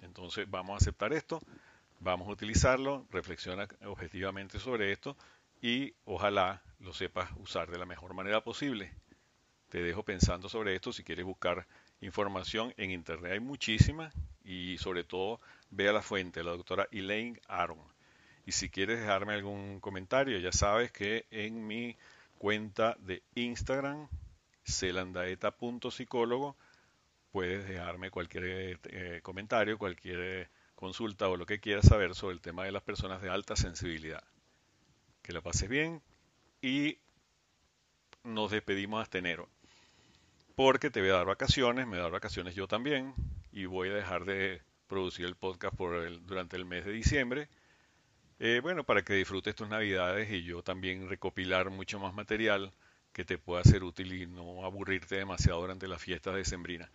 Entonces 0.00 0.50
vamos 0.50 0.72
a 0.72 0.76
aceptar 0.78 1.12
esto, 1.12 1.38
vamos 2.00 2.26
a 2.26 2.30
utilizarlo, 2.30 3.06
reflexiona 3.10 3.68
objetivamente 3.84 4.58
sobre 4.58 4.90
esto 4.90 5.18
y 5.60 5.92
ojalá 6.06 6.62
lo 6.80 6.94
sepas 6.94 7.28
usar 7.36 7.70
de 7.70 7.76
la 7.76 7.84
mejor 7.84 8.14
manera 8.14 8.42
posible. 8.42 8.90
Te 9.68 9.82
dejo 9.82 10.02
pensando 10.02 10.48
sobre 10.48 10.74
esto 10.74 10.94
si 10.94 11.04
quieres 11.04 11.26
buscar 11.26 11.66
información 12.00 12.72
en 12.78 12.90
internet 12.90 13.32
hay 13.32 13.40
muchísima 13.40 14.10
y 14.42 14.78
sobre 14.78 15.04
todo 15.04 15.38
vea 15.68 15.92
la 15.92 16.00
fuente, 16.00 16.42
la 16.42 16.52
doctora 16.52 16.88
Elaine 16.90 17.38
Aron. 17.48 17.80
Y 18.46 18.52
si 18.52 18.70
quieres 18.70 18.98
dejarme 18.98 19.34
algún 19.34 19.78
comentario, 19.78 20.38
ya 20.38 20.52
sabes 20.52 20.90
que 20.90 21.26
en 21.30 21.66
mi 21.66 21.98
cuenta 22.38 22.96
de 22.98 23.22
Instagram, 23.34 24.08
celandaeta.psicólogo, 24.64 26.56
puedes 27.32 27.66
dejarme 27.66 28.10
cualquier 28.10 28.78
eh, 28.84 29.20
comentario, 29.22 29.78
cualquier 29.78 30.50
consulta 30.74 31.28
o 31.28 31.36
lo 31.36 31.46
que 31.46 31.60
quieras 31.60 31.86
saber 31.86 32.14
sobre 32.14 32.34
el 32.34 32.40
tema 32.40 32.64
de 32.64 32.72
las 32.72 32.82
personas 32.82 33.22
de 33.22 33.30
alta 33.30 33.56
sensibilidad. 33.56 34.22
Que 35.22 35.32
la 35.32 35.40
pases 35.40 35.68
bien 35.68 36.02
y 36.60 36.98
nos 38.22 38.50
despedimos 38.50 39.02
hasta 39.02 39.18
enero. 39.18 39.48
Porque 40.54 40.90
te 40.90 41.00
voy 41.00 41.10
a 41.10 41.14
dar 41.14 41.26
vacaciones, 41.26 41.86
me 41.86 41.92
voy 41.92 42.00
a 42.00 42.02
dar 42.02 42.12
vacaciones 42.12 42.54
yo 42.54 42.68
también 42.68 43.14
y 43.52 43.64
voy 43.64 43.88
a 43.88 43.94
dejar 43.94 44.24
de 44.24 44.60
producir 44.86 45.24
el 45.24 45.34
podcast 45.34 45.74
por 45.74 45.94
el, 45.94 46.24
durante 46.26 46.56
el 46.56 46.66
mes 46.66 46.84
de 46.84 46.92
diciembre. 46.92 47.48
Eh, 48.38 48.60
bueno, 48.62 48.84
para 48.84 49.02
que 49.02 49.14
disfrutes 49.14 49.54
tus 49.54 49.68
navidades 49.68 50.30
y 50.30 50.42
yo 50.42 50.62
también 50.62 51.08
recopilar 51.08 51.70
mucho 51.70 51.98
más 51.98 52.12
material 52.12 52.72
que 53.12 53.24
te 53.24 53.38
pueda 53.38 53.62
ser 53.64 53.84
útil 53.84 54.12
y 54.12 54.26
no 54.26 54.64
aburrirte 54.64 55.16
demasiado 55.16 55.60
durante 55.60 55.88
las 55.88 56.02
fiestas 56.02 56.34
de 56.34 56.44
Sembrina. 56.44 56.90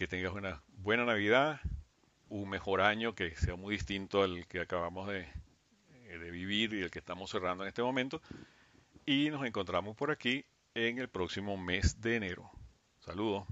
Que 0.00 0.08
tengas 0.08 0.32
una 0.32 0.62
buena 0.78 1.04
Navidad, 1.04 1.60
un 2.30 2.48
mejor 2.48 2.80
año 2.80 3.14
que 3.14 3.36
sea 3.36 3.54
muy 3.56 3.74
distinto 3.74 4.22
al 4.22 4.46
que 4.46 4.60
acabamos 4.60 5.06
de, 5.08 5.28
eh, 6.06 6.18
de 6.18 6.30
vivir 6.30 6.72
y 6.72 6.80
el 6.80 6.90
que 6.90 7.00
estamos 7.00 7.30
cerrando 7.30 7.64
en 7.64 7.68
este 7.68 7.82
momento. 7.82 8.22
Y 9.04 9.28
nos 9.28 9.44
encontramos 9.44 9.94
por 9.94 10.10
aquí 10.10 10.46
en 10.72 11.00
el 11.00 11.08
próximo 11.08 11.58
mes 11.58 12.00
de 12.00 12.16
enero. 12.16 12.50
Saludos. 13.00 13.44